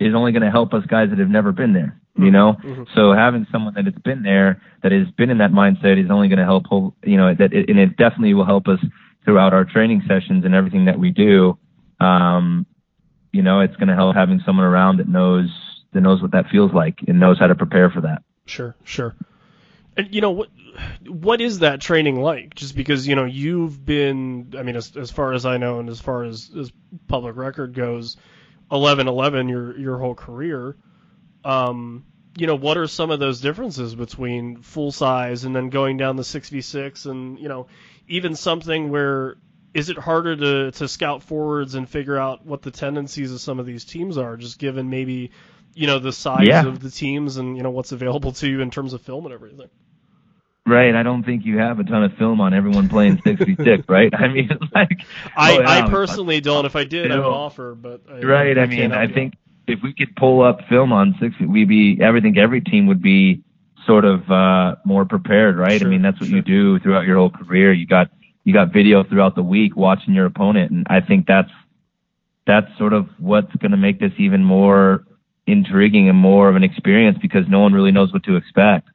is 0.00 0.14
only 0.14 0.32
going 0.32 0.42
to 0.42 0.50
help 0.50 0.74
us 0.74 0.84
guys 0.86 1.10
that 1.10 1.18
have 1.18 1.28
never 1.28 1.52
been 1.52 1.72
there. 1.72 2.00
You 2.18 2.30
know, 2.30 2.56
mm-hmm. 2.62 2.82
so 2.94 3.12
having 3.12 3.46
someone 3.52 3.74
that 3.74 3.84
has 3.84 3.94
been 4.04 4.22
there, 4.22 4.60
that 4.82 4.92
has 4.92 5.08
been 5.16 5.30
in 5.30 5.38
that 5.38 5.52
mindset, 5.52 6.02
is 6.02 6.10
only 6.10 6.28
going 6.28 6.38
to 6.38 6.44
help. 6.44 6.64
You 7.04 7.16
know, 7.16 7.34
that 7.34 7.52
it, 7.52 7.70
and 7.70 7.78
it 7.78 7.96
definitely 7.96 8.34
will 8.34 8.44
help 8.44 8.66
us 8.66 8.80
throughout 9.24 9.52
our 9.52 9.64
training 9.64 10.02
sessions 10.08 10.44
and 10.44 10.54
everything 10.54 10.86
that 10.86 10.98
we 10.98 11.10
do. 11.10 11.58
Um, 12.00 12.66
you 13.32 13.42
know, 13.42 13.60
it's 13.60 13.76
going 13.76 13.88
to 13.88 13.94
help 13.94 14.16
having 14.16 14.40
someone 14.44 14.66
around 14.66 14.98
that 14.98 15.08
knows 15.08 15.48
that 15.92 16.00
knows 16.00 16.20
what 16.20 16.32
that 16.32 16.48
feels 16.50 16.72
like 16.72 16.98
and 17.06 17.20
knows 17.20 17.38
how 17.38 17.46
to 17.46 17.54
prepare 17.54 17.90
for 17.90 18.02
that. 18.02 18.22
Sure, 18.46 18.74
sure. 18.84 19.14
And 19.96 20.14
you 20.14 20.20
know 20.20 20.30
what 20.30 20.48
what 21.06 21.40
is 21.40 21.58
that 21.60 21.80
training 21.80 22.20
like? 22.20 22.54
Just 22.54 22.74
because 22.76 23.06
you 23.06 23.16
know 23.16 23.24
you've 23.24 23.84
been, 23.84 24.54
I 24.56 24.62
mean, 24.62 24.76
as, 24.76 24.96
as 24.96 25.10
far 25.10 25.32
as 25.32 25.44
I 25.44 25.56
know, 25.56 25.80
and 25.80 25.88
as 25.88 26.00
far 26.00 26.24
as, 26.24 26.50
as 26.58 26.72
public 27.08 27.36
record 27.36 27.74
goes, 27.74 28.16
11-11 28.70 29.50
your 29.50 29.78
your 29.78 29.98
whole 29.98 30.14
career. 30.14 30.76
Um, 31.48 32.04
you 32.36 32.46
know, 32.46 32.54
what 32.54 32.76
are 32.76 32.86
some 32.86 33.10
of 33.10 33.18
those 33.18 33.40
differences 33.40 33.94
between 33.94 34.58
full 34.58 34.92
size 34.92 35.44
and 35.44 35.56
then 35.56 35.70
going 35.70 35.96
down 35.96 36.16
the 36.16 36.24
six 36.24 36.50
v 36.50 36.60
six, 36.60 37.06
and 37.06 37.38
you 37.38 37.48
know, 37.48 37.66
even 38.06 38.36
something 38.36 38.90
where 38.90 39.36
is 39.72 39.88
it 39.88 39.98
harder 39.98 40.36
to 40.36 40.70
to 40.72 40.86
scout 40.86 41.22
forwards 41.22 41.74
and 41.74 41.88
figure 41.88 42.18
out 42.18 42.44
what 42.44 42.62
the 42.62 42.70
tendencies 42.70 43.32
of 43.32 43.40
some 43.40 43.58
of 43.58 43.66
these 43.66 43.84
teams 43.84 44.18
are, 44.18 44.36
just 44.36 44.58
given 44.58 44.90
maybe 44.90 45.30
you 45.74 45.86
know 45.86 45.98
the 45.98 46.12
size 46.12 46.46
yeah. 46.46 46.66
of 46.66 46.80
the 46.80 46.90
teams 46.90 47.38
and 47.38 47.56
you 47.56 47.62
know 47.62 47.70
what's 47.70 47.92
available 47.92 48.32
to 48.32 48.48
you 48.48 48.60
in 48.60 48.70
terms 48.70 48.92
of 48.92 49.00
film 49.00 49.24
and 49.24 49.34
everything. 49.34 49.70
Right. 50.66 50.94
I 50.94 51.02
don't 51.02 51.22
think 51.22 51.46
you 51.46 51.56
have 51.56 51.80
a 51.80 51.84
ton 51.84 52.04
of 52.04 52.12
film 52.18 52.42
on 52.42 52.52
everyone 52.52 52.90
playing 52.90 53.22
66, 53.24 53.88
right? 53.88 54.12
I 54.14 54.28
mean, 54.28 54.50
like 54.74 55.00
I, 55.34 55.56
oh, 55.56 55.60
yeah, 55.60 55.70
I 55.70 55.88
personally 55.88 56.42
don't. 56.42 56.66
If 56.66 56.76
I 56.76 56.84
did, 56.84 57.10
I 57.10 57.16
would 57.16 57.24
offer, 57.24 57.74
but 57.74 58.02
I, 58.06 58.20
right. 58.20 58.58
I, 58.58 58.62
I 58.62 58.66
mean, 58.66 58.92
I 58.92 59.06
think 59.10 59.34
if 59.68 59.80
we 59.82 59.92
could 59.92 60.14
pull 60.16 60.42
up 60.42 60.60
film 60.68 60.92
on 60.92 61.14
six, 61.20 61.34
we'd 61.40 61.68
be. 61.68 61.98
I 62.02 62.20
think 62.20 62.38
every 62.38 62.60
team 62.60 62.86
would 62.86 63.02
be 63.02 63.42
sort 63.86 64.04
of 64.04 64.30
uh 64.30 64.76
more 64.84 65.04
prepared, 65.04 65.56
right? 65.56 65.80
Sure, 65.80 65.88
I 65.88 65.90
mean, 65.90 66.02
that's 66.02 66.20
what 66.20 66.28
sure. 66.28 66.36
you 66.36 66.42
do 66.42 66.78
throughout 66.80 67.06
your 67.06 67.16
whole 67.16 67.30
career. 67.30 67.72
You 67.72 67.86
got 67.86 68.10
you 68.44 68.52
got 68.52 68.72
video 68.72 69.04
throughout 69.04 69.34
the 69.34 69.42
week 69.42 69.76
watching 69.76 70.14
your 70.14 70.26
opponent, 70.26 70.70
and 70.70 70.86
I 70.88 71.00
think 71.00 71.26
that's 71.26 71.50
that's 72.46 72.66
sort 72.78 72.92
of 72.94 73.08
what's 73.18 73.54
going 73.56 73.72
to 73.72 73.76
make 73.76 74.00
this 74.00 74.12
even 74.18 74.42
more 74.42 75.04
intriguing 75.46 76.08
and 76.08 76.16
more 76.16 76.48
of 76.48 76.56
an 76.56 76.64
experience 76.64 77.18
because 77.20 77.44
no 77.48 77.60
one 77.60 77.72
really 77.72 77.92
knows 77.92 78.12
what 78.12 78.24
to 78.24 78.36
expect. 78.36 78.88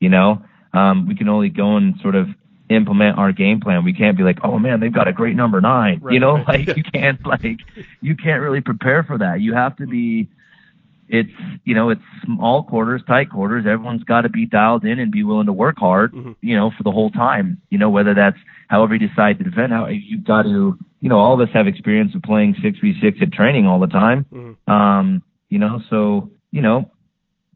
You 0.00 0.08
know, 0.08 0.42
um, 0.72 1.06
we 1.06 1.14
can 1.14 1.28
only 1.28 1.48
go 1.48 1.76
and 1.76 1.94
sort 2.00 2.14
of 2.14 2.28
implement 2.68 3.18
our 3.18 3.32
game 3.32 3.60
plan. 3.60 3.84
We 3.84 3.92
can't 3.92 4.16
be 4.16 4.22
like, 4.22 4.38
oh 4.42 4.58
man, 4.58 4.80
they've 4.80 4.92
got 4.92 5.08
a 5.08 5.12
great 5.12 5.36
number 5.36 5.60
nine. 5.60 6.00
Right, 6.02 6.14
you 6.14 6.20
know, 6.20 6.36
right. 6.36 6.66
like 6.66 6.76
you 6.76 6.82
can't 6.82 7.24
like 7.26 7.60
you 8.00 8.16
can't 8.16 8.42
really 8.42 8.60
prepare 8.60 9.02
for 9.04 9.18
that. 9.18 9.40
You 9.40 9.54
have 9.54 9.76
to 9.76 9.86
be. 9.86 10.28
It's 11.08 11.30
you 11.64 11.74
know 11.74 11.90
it's 11.90 12.02
small 12.24 12.64
quarters, 12.64 13.00
tight 13.06 13.30
quarters. 13.30 13.64
Everyone's 13.64 14.02
got 14.02 14.22
to 14.22 14.28
be 14.28 14.44
dialed 14.44 14.84
in 14.84 14.98
and 14.98 15.12
be 15.12 15.22
willing 15.22 15.46
to 15.46 15.52
work 15.52 15.76
hard. 15.78 16.12
Mm-hmm. 16.12 16.32
You 16.40 16.56
know, 16.56 16.72
for 16.76 16.82
the 16.82 16.90
whole 16.90 17.10
time. 17.10 17.62
You 17.70 17.78
know, 17.78 17.90
whether 17.90 18.12
that's 18.12 18.38
however 18.68 18.96
you 18.96 19.06
decide 19.08 19.38
to 19.38 19.44
defend. 19.44 19.72
How 19.72 19.86
you've 19.86 20.24
got 20.24 20.42
to. 20.42 20.76
You 21.00 21.08
know, 21.08 21.18
all 21.18 21.40
of 21.40 21.48
us 21.48 21.54
have 21.54 21.68
experience 21.68 22.12
of 22.16 22.22
playing 22.22 22.56
six 22.60 22.78
v 22.80 22.94
six 23.00 23.18
at 23.22 23.32
training 23.32 23.66
all 23.66 23.78
the 23.78 23.86
time. 23.86 24.26
Mm-hmm. 24.32 24.72
Um, 24.72 25.22
you 25.48 25.58
know, 25.58 25.80
so, 25.90 26.30
you 26.50 26.62
know, 26.62 26.90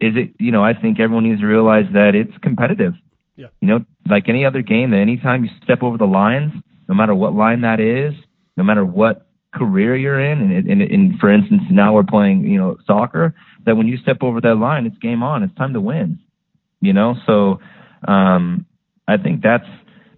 is 0.01 0.15
it, 0.17 0.35
you 0.39 0.53
know, 0.53 0.63
I 0.63 0.75
think 0.75 1.01
everyone 1.01 1.25
needs 1.25 1.41
to 1.41 1.47
realize 1.47 1.87
that 1.93 2.15
it's 2.15 2.37
competitive. 2.43 2.95
Yeah. 3.41 3.47
You 3.63 3.69
know, 3.69 3.85
like 4.07 4.29
any 4.29 4.45
other 4.45 4.61
game, 4.61 4.91
that 4.91 4.99
anytime 4.99 5.45
you 5.45 5.51
step 5.65 5.83
over 5.83 5.97
the 5.97 6.05
lines, 6.05 6.53
no 6.91 6.95
matter 6.95 7.15
what 7.15 7.35
line 7.35 7.63
that 7.63 7.81
is, 7.81 8.13
no 8.59 8.65
matter 8.65 8.85
what 8.85 9.29
career 9.55 9.97
you're 9.97 10.21
in, 10.21 10.43
and, 10.43 10.69
and, 10.69 10.83
and 10.83 11.19
for 11.19 11.33
instance, 11.33 11.63
now 11.71 11.95
we're 11.95 12.03
playing, 12.03 12.45
you 12.45 12.59
know, 12.59 12.77
soccer, 12.87 13.35
that 13.65 13.79
when 13.79 13.89
you 13.89 13.97
step 13.97 14.19
over 14.21 14.43
that 14.43 14.57
line, 14.57 14.85
it's 14.85 14.99
game 14.99 15.23
on. 15.23 15.43
It's 15.43 15.55
time 15.55 15.73
to 15.73 15.81
win. 15.81 16.19
You 16.83 16.93
know, 16.93 17.15
so 17.27 17.61
um, 18.07 18.67
I 19.09 19.17
think 19.17 19.43
that's 19.43 19.67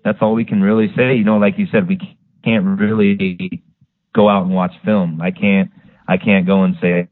that's 0.04 0.18
all 0.20 0.34
we 0.34 0.44
can 0.44 0.60
really 0.60 0.88
say. 0.96 1.14
You 1.14 1.24
know, 1.24 1.36
like 1.36 1.58
you 1.58 1.66
said, 1.70 1.86
we 1.86 1.98
can't 2.44 2.64
really 2.80 3.62
go 4.14 4.28
out 4.28 4.46
and 4.46 4.54
watch 4.54 4.72
film. 4.84 5.20
I 5.20 5.30
can't 5.30 5.70
I 6.08 6.16
can't 6.16 6.44
go 6.44 6.64
and 6.64 6.76
say, 6.80 7.08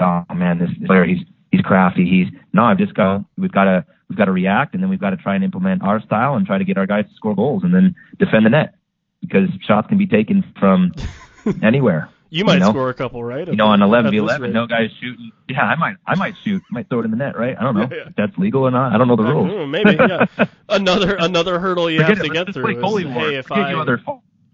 oh 0.00 0.24
man, 0.34 0.58
this 0.58 0.70
player 0.84 1.04
he's 1.04 1.24
he's 1.52 1.60
crafty. 1.60 2.04
He's 2.08 2.40
no, 2.52 2.64
I've 2.64 2.78
just 2.78 2.94
got 2.94 3.24
we've 3.36 3.52
got 3.52 3.64
to 3.64 3.84
we've 4.12 4.18
got 4.18 4.26
to 4.26 4.32
react, 4.32 4.74
and 4.74 4.82
then 4.82 4.90
we've 4.90 5.00
got 5.00 5.10
to 5.10 5.16
try 5.16 5.34
and 5.34 5.42
implement 5.42 5.82
our 5.82 6.02
style 6.02 6.34
and 6.34 6.46
try 6.46 6.58
to 6.58 6.64
get 6.64 6.76
our 6.76 6.86
guys 6.86 7.06
to 7.06 7.14
score 7.14 7.34
goals 7.34 7.64
and 7.64 7.74
then 7.74 7.94
defend 8.18 8.44
the 8.44 8.50
net 8.50 8.74
because 9.22 9.48
shots 9.66 9.88
can 9.88 9.96
be 9.96 10.06
taken 10.06 10.44
from 10.60 10.92
anywhere. 11.62 12.10
You 12.28 12.44
might 12.44 12.54
you 12.54 12.60
know? 12.60 12.70
score 12.70 12.90
a 12.90 12.94
couple, 12.94 13.24
right? 13.24 13.46
You 13.46 13.56
know, 13.56 13.68
on 13.68 13.80
11 13.80 14.10
v 14.10 14.18
11, 14.18 14.52
no 14.52 14.66
guys 14.66 14.90
shooting. 15.00 15.32
Yeah, 15.48 15.62
I 15.62 15.76
might, 15.76 15.96
I 16.06 16.14
might 16.14 16.34
shoot, 16.44 16.62
I 16.70 16.74
might 16.74 16.88
throw 16.90 17.00
it 17.00 17.04
in 17.06 17.10
the 17.10 17.16
net, 17.16 17.38
right? 17.38 17.56
I 17.58 17.62
don't 17.62 17.74
know 17.74 17.88
yeah, 17.90 17.96
yeah. 17.96 18.08
if 18.08 18.16
that's 18.16 18.36
legal 18.38 18.64
or 18.64 18.70
not. 18.70 18.94
I 18.94 18.98
don't 18.98 19.08
know 19.08 19.16
the 19.16 19.22
rules. 19.22 19.48
Know, 19.48 19.66
maybe, 19.66 19.96
yeah. 19.98 20.26
another 20.68 21.16
another 21.18 21.58
hurdle 21.58 21.90
you 21.90 22.00
forget 22.00 22.18
have 22.18 22.24
it, 22.26 22.28
to 22.28 22.34
get 22.34 22.54
through. 22.54 22.98
Is, 22.98 23.04
hey, 23.04 23.34
if 23.36 23.46
forget 23.46 23.64
I, 23.64 23.72
the 23.72 23.80
other 23.80 24.02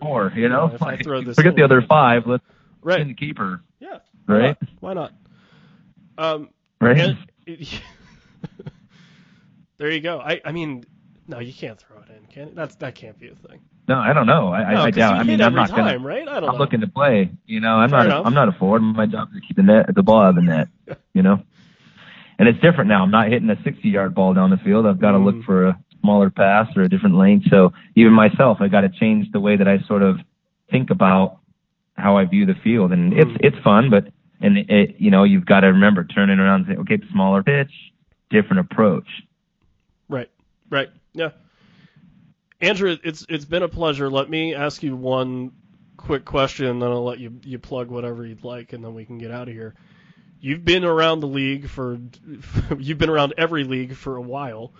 four, 0.00 0.32
you 0.36 0.48
know, 0.48 0.70
if 0.74 0.80
like, 0.80 1.00
I 1.00 1.02
throw 1.02 1.22
this 1.22 1.36
forget 1.36 1.56
the 1.56 1.62
other 1.62 1.82
five. 1.82 2.26
Let's 2.26 2.44
right. 2.82 3.06
the 3.06 3.14
keeper. 3.14 3.62
Yeah. 3.78 3.98
Right. 4.26 4.56
Why 4.80 4.94
not? 4.94 5.12
Um, 6.18 6.50
right. 6.80 6.98
And, 6.98 7.18
there 9.78 9.90
you 9.90 10.00
go. 10.00 10.20
I, 10.20 10.40
I 10.44 10.52
mean, 10.52 10.84
no, 11.26 11.38
you 11.38 11.52
can't 11.52 11.78
throw 11.78 11.98
it 11.98 12.08
in, 12.10 12.26
can 12.26 12.48
it? 12.48 12.54
That's 12.54 12.74
that 12.76 12.94
can't 12.94 13.18
be 13.18 13.28
a 13.28 13.34
thing. 13.34 13.60
No, 13.88 13.96
I 13.96 14.12
don't 14.12 14.26
know. 14.26 14.52
I, 14.52 14.74
no, 14.74 14.80
I, 14.80 14.84
I 14.84 14.90
doubt. 14.90 15.14
I 15.14 15.22
mean, 15.22 15.40
I'm 15.40 15.54
not 15.54 15.70
time, 15.70 15.78
gonna, 15.78 15.98
right? 15.98 16.28
I 16.28 16.40
know. 16.40 16.54
looking 16.56 16.80
to 16.80 16.88
play. 16.88 17.30
You 17.46 17.60
know, 17.60 17.76
I'm 17.76 17.88
Fair 17.90 17.98
not. 18.00 18.06
Enough. 18.06 18.26
I'm 18.26 18.34
not 18.34 18.48
a 18.48 18.52
forward. 18.52 18.80
My 18.80 19.06
job 19.06 19.28
is 19.34 19.40
to 19.40 19.46
keep 19.46 19.56
the 19.56 19.62
net, 19.62 19.94
the 19.94 20.02
ball 20.02 20.22
out 20.22 20.30
of 20.30 20.34
the 20.36 20.42
net. 20.42 20.68
you 21.14 21.22
know, 21.22 21.42
and 22.38 22.48
it's 22.48 22.60
different 22.60 22.88
now. 22.88 23.02
I'm 23.02 23.10
not 23.10 23.28
hitting 23.28 23.48
a 23.50 23.62
60 23.62 23.88
yard 23.88 24.14
ball 24.14 24.34
down 24.34 24.50
the 24.50 24.58
field. 24.58 24.86
I've 24.86 25.00
got 25.00 25.12
to 25.12 25.18
mm. 25.18 25.24
look 25.24 25.44
for 25.44 25.68
a 25.68 25.78
smaller 26.00 26.30
pass 26.30 26.68
or 26.76 26.82
a 26.82 26.88
different 26.88 27.16
length. 27.16 27.46
So 27.50 27.72
even 27.94 28.12
myself, 28.12 28.58
I 28.60 28.68
got 28.68 28.82
to 28.82 28.88
change 28.88 29.30
the 29.32 29.40
way 29.40 29.56
that 29.56 29.68
I 29.68 29.78
sort 29.86 30.02
of 30.02 30.18
think 30.70 30.90
about 30.90 31.38
how 31.96 32.16
I 32.16 32.26
view 32.26 32.46
the 32.46 32.54
field, 32.62 32.92
and 32.92 33.12
mm. 33.12 33.20
it's 33.20 33.40
it's 33.40 33.64
fun, 33.64 33.90
but 33.90 34.06
and 34.40 34.58
it, 34.58 34.96
you 34.98 35.10
know, 35.10 35.24
you've 35.24 35.46
got 35.46 35.60
to 35.60 35.68
remember 35.68 36.04
turning 36.04 36.38
around 36.38 36.66
and 36.66 36.76
say, 36.76 36.80
okay, 36.82 37.04
smaller 37.10 37.42
pitch, 37.42 37.72
different 38.30 38.60
approach. 38.60 39.08
Right. 40.70 40.88
Yeah. 41.14 41.30
Andrew, 42.60 42.96
it's 43.04 43.24
it's 43.28 43.44
been 43.44 43.62
a 43.62 43.68
pleasure. 43.68 44.10
Let 44.10 44.28
me 44.28 44.54
ask 44.54 44.82
you 44.82 44.96
one 44.96 45.52
quick 45.96 46.24
question, 46.24 46.66
and 46.66 46.82
then 46.82 46.90
I'll 46.90 47.04
let 47.04 47.18
you 47.18 47.40
you 47.44 47.58
plug 47.58 47.88
whatever 47.88 48.26
you'd 48.26 48.44
like, 48.44 48.72
and 48.72 48.84
then 48.84 48.94
we 48.94 49.04
can 49.04 49.18
get 49.18 49.30
out 49.30 49.48
of 49.48 49.54
here. 49.54 49.74
You've 50.40 50.64
been 50.64 50.84
around 50.84 51.20
the 51.20 51.28
league 51.28 51.68
for 51.68 51.98
you've 52.78 52.98
been 52.98 53.10
around 53.10 53.34
every 53.38 53.64
league 53.64 53.94
for 53.94 54.16
a 54.16 54.22
while. 54.22 54.72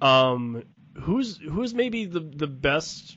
Um, 0.00 0.64
who's 1.00 1.38
who's 1.38 1.74
maybe 1.74 2.06
the 2.06 2.20
the 2.20 2.48
best 2.48 3.16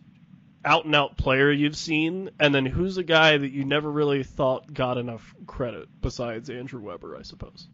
out 0.63 0.85
and 0.85 0.95
out 0.95 1.17
player 1.17 1.51
you've 1.51 1.77
seen, 1.77 2.29
and 2.39 2.53
then 2.53 2.65
who's 2.65 2.97
a 2.97 3.03
guy 3.03 3.37
that 3.37 3.51
you 3.51 3.65
never 3.65 3.89
really 3.89 4.23
thought 4.23 4.71
got 4.73 4.97
enough 4.97 5.33
credit 5.45 5.87
besides 6.01 6.49
Andrew 6.49 6.81
Weber, 6.81 7.15
I 7.17 7.21
suppose. 7.21 7.67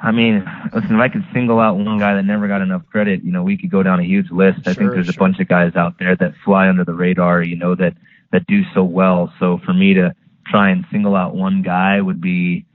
I 0.00 0.12
mean, 0.12 0.44
listen, 0.72 0.94
if 0.94 1.00
I 1.00 1.08
could 1.08 1.26
single 1.32 1.58
out 1.58 1.76
one 1.76 1.98
guy 1.98 2.14
that 2.14 2.22
never 2.22 2.46
got 2.46 2.62
enough 2.62 2.82
credit, 2.86 3.24
you 3.24 3.32
know, 3.32 3.42
we 3.42 3.58
could 3.58 3.70
go 3.70 3.82
down 3.82 3.98
a 3.98 4.04
huge 4.04 4.30
list. 4.30 4.60
I 4.60 4.74
think 4.74 4.92
there's 4.92 5.06
sure. 5.06 5.14
a 5.16 5.18
bunch 5.18 5.40
of 5.40 5.48
guys 5.48 5.74
out 5.74 5.98
there 5.98 6.14
that 6.14 6.34
fly 6.44 6.68
under 6.68 6.84
the 6.84 6.94
radar, 6.94 7.42
you 7.42 7.56
know, 7.56 7.74
that 7.74 7.94
that 8.32 8.46
do 8.46 8.62
so 8.74 8.84
well. 8.84 9.32
So 9.40 9.58
for 9.64 9.72
me 9.72 9.94
to 9.94 10.14
try 10.46 10.70
and 10.70 10.84
single 10.92 11.16
out 11.16 11.34
one 11.34 11.62
guy 11.62 12.00
would 12.00 12.20
be, 12.20 12.66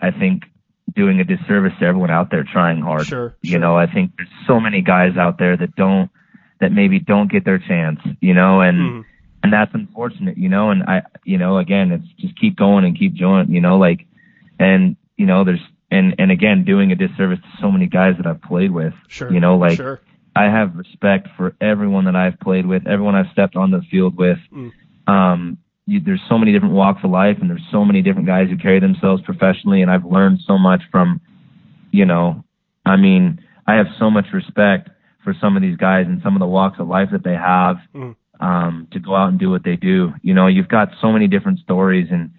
I 0.00 0.10
think, 0.10 0.42
doing 0.94 1.20
a 1.20 1.24
disservice 1.24 1.72
to 1.78 1.86
everyone 1.86 2.10
out 2.10 2.30
there 2.30 2.44
trying 2.44 2.80
hard. 2.80 3.06
Sure. 3.06 3.36
You 3.42 3.52
sure. 3.52 3.60
know, 3.60 3.76
I 3.76 3.86
think 3.86 4.12
there's 4.16 4.28
so 4.46 4.58
many 4.58 4.82
guys 4.82 5.16
out 5.16 5.38
there 5.38 5.56
that 5.56 5.76
don't 5.76 6.10
that 6.60 6.72
maybe 6.72 6.98
don't 6.98 7.30
get 7.30 7.44
their 7.44 7.58
chance, 7.58 8.00
you 8.20 8.34
know, 8.34 8.60
and 8.60 8.78
mm. 8.78 9.04
and 9.42 9.52
that's 9.52 9.72
unfortunate, 9.74 10.36
you 10.36 10.48
know. 10.48 10.70
And 10.70 10.82
I, 10.82 11.02
you 11.24 11.38
know, 11.38 11.58
again, 11.58 11.92
it's 11.92 12.08
just 12.20 12.38
keep 12.40 12.56
going 12.56 12.84
and 12.84 12.98
keep 12.98 13.16
doing, 13.16 13.50
you 13.50 13.60
know, 13.60 13.78
like, 13.78 14.06
and 14.58 14.96
you 15.16 15.26
know, 15.26 15.44
there's 15.44 15.60
and 15.92 16.14
and 16.18 16.30
again, 16.32 16.64
doing 16.64 16.90
a 16.92 16.96
disservice 16.96 17.38
to 17.40 17.48
so 17.60 17.70
many 17.70 17.86
guys 17.86 18.14
that 18.16 18.26
I've 18.26 18.42
played 18.42 18.70
with, 18.72 18.94
Sure. 19.08 19.30
you 19.32 19.40
know, 19.40 19.56
like. 19.56 19.76
sure. 19.76 20.00
I 20.34 20.44
have 20.44 20.74
respect 20.76 21.28
for 21.36 21.54
everyone 21.60 22.06
that 22.06 22.16
I've 22.16 22.40
played 22.40 22.64
with, 22.64 22.86
everyone 22.86 23.14
I've 23.14 23.30
stepped 23.32 23.54
on 23.54 23.70
the 23.70 23.82
field 23.90 24.16
with. 24.16 24.38
Mm. 24.50 24.70
Um, 25.06 25.58
you, 25.84 26.00
there's 26.00 26.22
so 26.26 26.38
many 26.38 26.52
different 26.52 26.72
walks 26.72 27.04
of 27.04 27.10
life, 27.10 27.36
and 27.38 27.50
there's 27.50 27.66
so 27.70 27.84
many 27.84 28.00
different 28.00 28.26
guys 28.26 28.48
who 28.48 28.56
carry 28.56 28.80
themselves 28.80 29.20
professionally, 29.24 29.82
and 29.82 29.90
I've 29.90 30.06
learned 30.06 30.38
so 30.46 30.56
much 30.56 30.80
from, 30.90 31.20
you 31.90 32.06
know, 32.06 32.44
I 32.86 32.96
mean, 32.96 33.40
I 33.66 33.74
have 33.74 33.88
so 33.98 34.10
much 34.10 34.24
respect 34.32 34.88
for 35.22 35.34
some 35.38 35.54
of 35.54 35.60
these 35.60 35.76
guys 35.76 36.06
and 36.08 36.22
some 36.22 36.34
of 36.34 36.40
the 36.40 36.46
walks 36.46 36.80
of 36.80 36.88
life 36.88 37.10
that 37.12 37.24
they 37.24 37.34
have 37.34 37.76
Mm. 37.94 38.16
um, 38.40 38.88
to 38.92 39.00
go 39.00 39.14
out 39.14 39.28
and 39.28 39.38
do 39.38 39.50
what 39.50 39.64
they 39.64 39.76
do. 39.76 40.14
You 40.22 40.32
know, 40.32 40.46
you've 40.46 40.68
got 40.68 40.88
so 41.02 41.12
many 41.12 41.28
different 41.28 41.58
stories, 41.58 42.08
and 42.10 42.30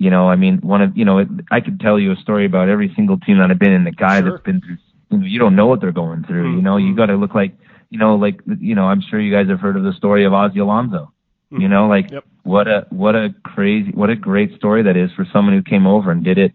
you 0.00 0.10
know, 0.10 0.28
I 0.30 0.36
mean, 0.36 0.60
one 0.62 0.80
of 0.82 0.96
you 0.96 1.04
know, 1.04 1.18
it, 1.18 1.28
I 1.52 1.60
could 1.60 1.78
tell 1.78 1.98
you 1.98 2.12
a 2.12 2.16
story 2.16 2.46
about 2.46 2.68
every 2.70 2.90
single 2.96 3.18
team 3.20 3.38
that 3.38 3.50
I've 3.50 3.58
been 3.58 3.72
in. 3.72 3.84
The 3.84 3.92
guy 3.92 4.20
Sure. 4.20 4.30
that's 4.30 4.42
been 4.42 4.60
through, 4.60 4.78
you 5.10 5.18
know, 5.18 5.26
you 5.26 5.38
don't 5.38 5.54
know 5.54 5.66
what 5.66 5.80
they're 5.80 5.92
going 5.92 6.24
through. 6.24 6.56
You 6.56 6.62
know, 6.62 6.78
you 6.78 6.94
Mhm. 6.94 6.96
got 6.96 7.06
to 7.06 7.16
look 7.16 7.34
like, 7.34 7.52
you 7.90 7.98
know, 7.98 8.16
like 8.16 8.40
you 8.58 8.74
know, 8.74 8.86
I'm 8.86 9.02
sure 9.02 9.20
you 9.20 9.30
guys 9.32 9.48
have 9.48 9.60
heard 9.60 9.76
of 9.76 9.84
the 9.84 9.92
story 9.92 10.24
of 10.24 10.32
Ozzie 10.32 10.60
Alonso. 10.60 11.12
You 11.50 11.68
know, 11.68 11.86
like 11.86 12.10
Yep. 12.10 12.24
what 12.44 12.66
a 12.66 12.86
what 12.90 13.14
a 13.14 13.34
crazy 13.44 13.90
what 13.92 14.08
a 14.10 14.16
great 14.16 14.54
story 14.56 14.82
that 14.84 14.96
is 14.96 15.10
for 15.12 15.26
someone 15.32 15.54
who 15.54 15.62
came 15.62 15.86
over 15.86 16.10
and 16.10 16.24
did 16.24 16.38
it 16.38 16.52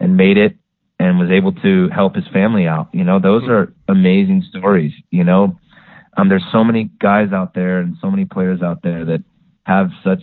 and 0.00 0.16
made 0.16 0.36
it 0.36 0.56
and 0.98 1.18
was 1.18 1.30
able 1.30 1.52
to 1.52 1.88
help 1.90 2.16
his 2.16 2.26
family 2.32 2.66
out. 2.66 2.88
You 2.92 3.04
know, 3.04 3.20
those 3.20 3.44
Mhm. 3.44 3.48
are 3.48 3.72
amazing 3.88 4.42
stories. 4.42 4.92
You 5.10 5.24
know, 5.24 5.56
um, 6.16 6.28
there's 6.28 6.44
so 6.50 6.64
many 6.64 6.90
guys 7.00 7.32
out 7.32 7.54
there 7.54 7.78
and 7.80 7.96
so 8.00 8.10
many 8.10 8.24
players 8.24 8.62
out 8.62 8.82
there 8.82 9.04
that 9.04 9.22
have 9.66 9.90
such 10.02 10.22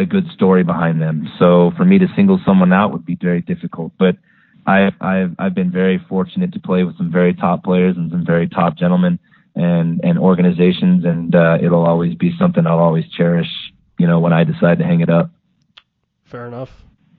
a 0.00 0.06
good 0.06 0.26
story 0.34 0.64
behind 0.64 1.00
them. 1.00 1.28
So 1.38 1.72
for 1.76 1.84
me 1.84 1.98
to 1.98 2.06
single 2.16 2.40
someone 2.46 2.72
out 2.72 2.92
would 2.92 3.04
be 3.04 3.18
very 3.20 3.42
difficult. 3.42 3.92
But 3.98 4.16
I, 4.66 4.90
I've 5.00 5.34
I've 5.38 5.54
been 5.54 5.70
very 5.70 6.00
fortunate 6.08 6.52
to 6.54 6.60
play 6.60 6.84
with 6.84 6.96
some 6.96 7.10
very 7.12 7.34
top 7.34 7.64
players 7.64 7.96
and 7.96 8.10
some 8.10 8.24
very 8.24 8.48
top 8.48 8.76
gentlemen 8.76 9.18
and 9.54 10.00
and 10.02 10.18
organizations, 10.18 11.04
and 11.04 11.34
uh, 11.34 11.58
it'll 11.62 11.84
always 11.84 12.14
be 12.14 12.32
something 12.38 12.66
I'll 12.66 12.78
always 12.78 13.04
cherish. 13.16 13.48
You 13.98 14.06
know, 14.06 14.20
when 14.20 14.32
I 14.32 14.44
decide 14.44 14.78
to 14.78 14.84
hang 14.84 15.00
it 15.00 15.10
up. 15.10 15.30
Fair 16.24 16.46
enough. 16.46 16.70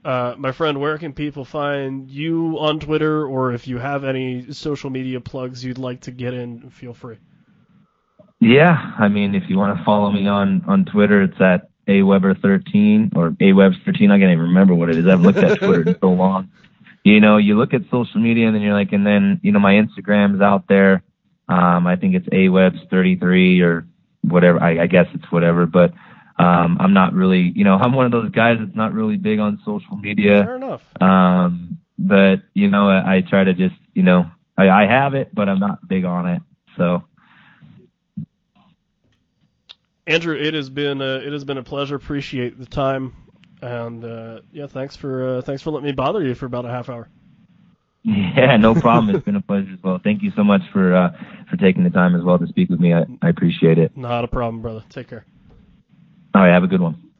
Uh, 0.04 0.34
my 0.36 0.50
friend, 0.50 0.80
where 0.80 0.98
can 0.98 1.12
people 1.12 1.44
find 1.44 2.10
you 2.10 2.56
on 2.58 2.80
Twitter, 2.80 3.24
or 3.24 3.52
if 3.52 3.68
you 3.68 3.78
have 3.78 4.02
any 4.02 4.52
social 4.52 4.90
media 4.90 5.20
plugs 5.20 5.64
you'd 5.64 5.78
like 5.78 6.00
to 6.00 6.10
get 6.10 6.34
in, 6.34 6.70
feel 6.70 6.92
free. 6.92 7.18
Yeah, 8.40 8.74
I 8.98 9.06
mean, 9.06 9.36
if 9.36 9.44
you 9.48 9.56
want 9.56 9.78
to 9.78 9.84
follow 9.84 10.10
me 10.10 10.26
on 10.26 10.64
on 10.66 10.84
Twitter, 10.84 11.22
it's 11.22 11.40
at 11.40 11.68
aweber13 11.88 13.16
or 13.16 13.30
awebs13. 13.30 14.10
I 14.10 14.18
can't 14.18 14.32
even 14.32 14.38
remember 14.38 14.74
what 14.74 14.88
it 14.88 14.98
is. 14.98 15.06
I've 15.06 15.20
looked 15.20 15.38
at 15.38 15.58
Twitter 15.62 15.90
in 15.90 15.98
so 16.00 16.08
long. 16.08 16.50
You 17.04 17.20
know, 17.20 17.36
you 17.36 17.56
look 17.56 17.74
at 17.74 17.82
social 17.90 18.20
media 18.20 18.46
and 18.46 18.54
then 18.54 18.62
you're 18.62 18.74
like, 18.74 18.92
and 18.92 19.06
then 19.06 19.40
you 19.42 19.52
know, 19.52 19.58
my 19.58 19.74
Instagram's 19.74 20.40
out 20.40 20.68
there. 20.68 21.02
Um, 21.48 21.86
I 21.86 21.96
think 21.96 22.14
it's 22.14 22.28
awebs33 22.28 23.62
or 23.62 23.86
whatever. 24.22 24.62
I, 24.62 24.84
I 24.84 24.86
guess 24.86 25.06
it's 25.14 25.30
whatever, 25.30 25.66
but 25.66 25.92
um, 26.38 26.78
I'm 26.80 26.94
not 26.94 27.12
really, 27.12 27.52
you 27.54 27.64
know, 27.64 27.74
I'm 27.74 27.92
one 27.92 28.06
of 28.06 28.12
those 28.12 28.30
guys 28.30 28.56
that's 28.60 28.76
not 28.76 28.92
really 28.92 29.16
big 29.16 29.38
on 29.38 29.60
social 29.64 29.96
media. 29.96 30.44
Fair 30.44 30.56
enough. 30.56 30.80
Um, 31.00 31.78
but 31.98 32.36
you 32.54 32.68
know, 32.68 32.88
I, 32.88 33.16
I 33.16 33.20
try 33.28 33.44
to 33.44 33.54
just, 33.54 33.74
you 33.94 34.02
know, 34.02 34.30
I, 34.56 34.68
I 34.68 34.86
have 34.86 35.14
it, 35.14 35.34
but 35.34 35.48
I'm 35.48 35.60
not 35.60 35.86
big 35.86 36.04
on 36.04 36.28
it. 36.28 36.42
So. 36.76 37.02
Andrew, 40.06 40.34
it 40.34 40.54
has 40.54 40.68
been 40.68 41.00
a, 41.00 41.16
it 41.16 41.32
has 41.32 41.44
been 41.44 41.58
a 41.58 41.62
pleasure. 41.62 41.94
Appreciate 41.94 42.58
the 42.58 42.66
time, 42.66 43.14
and 43.60 44.04
uh, 44.04 44.40
yeah, 44.52 44.66
thanks 44.66 44.96
for 44.96 45.38
uh, 45.38 45.42
thanks 45.42 45.62
for 45.62 45.70
letting 45.70 45.86
me 45.86 45.92
bother 45.92 46.22
you 46.24 46.34
for 46.34 46.46
about 46.46 46.64
a 46.64 46.70
half 46.70 46.88
hour. 46.88 47.08
Yeah, 48.04 48.56
no 48.56 48.74
problem. 48.74 49.14
it's 49.14 49.24
been 49.24 49.36
a 49.36 49.40
pleasure 49.40 49.70
as 49.72 49.78
well. 49.80 50.00
Thank 50.02 50.24
you 50.24 50.32
so 50.34 50.42
much 50.42 50.62
for 50.72 50.92
uh, 50.92 51.10
for 51.48 51.56
taking 51.56 51.84
the 51.84 51.90
time 51.90 52.16
as 52.16 52.24
well 52.24 52.36
to 52.36 52.48
speak 52.48 52.68
with 52.68 52.80
me. 52.80 52.92
I, 52.92 53.04
I 53.22 53.28
appreciate 53.28 53.78
it. 53.78 53.96
Not 53.96 54.24
a 54.24 54.28
problem, 54.28 54.60
brother. 54.60 54.82
Take 54.90 55.08
care. 55.08 55.24
All 56.34 56.42
right, 56.42 56.52
have 56.52 56.64
a 56.64 56.66
good 56.66 56.80
one. 56.80 57.11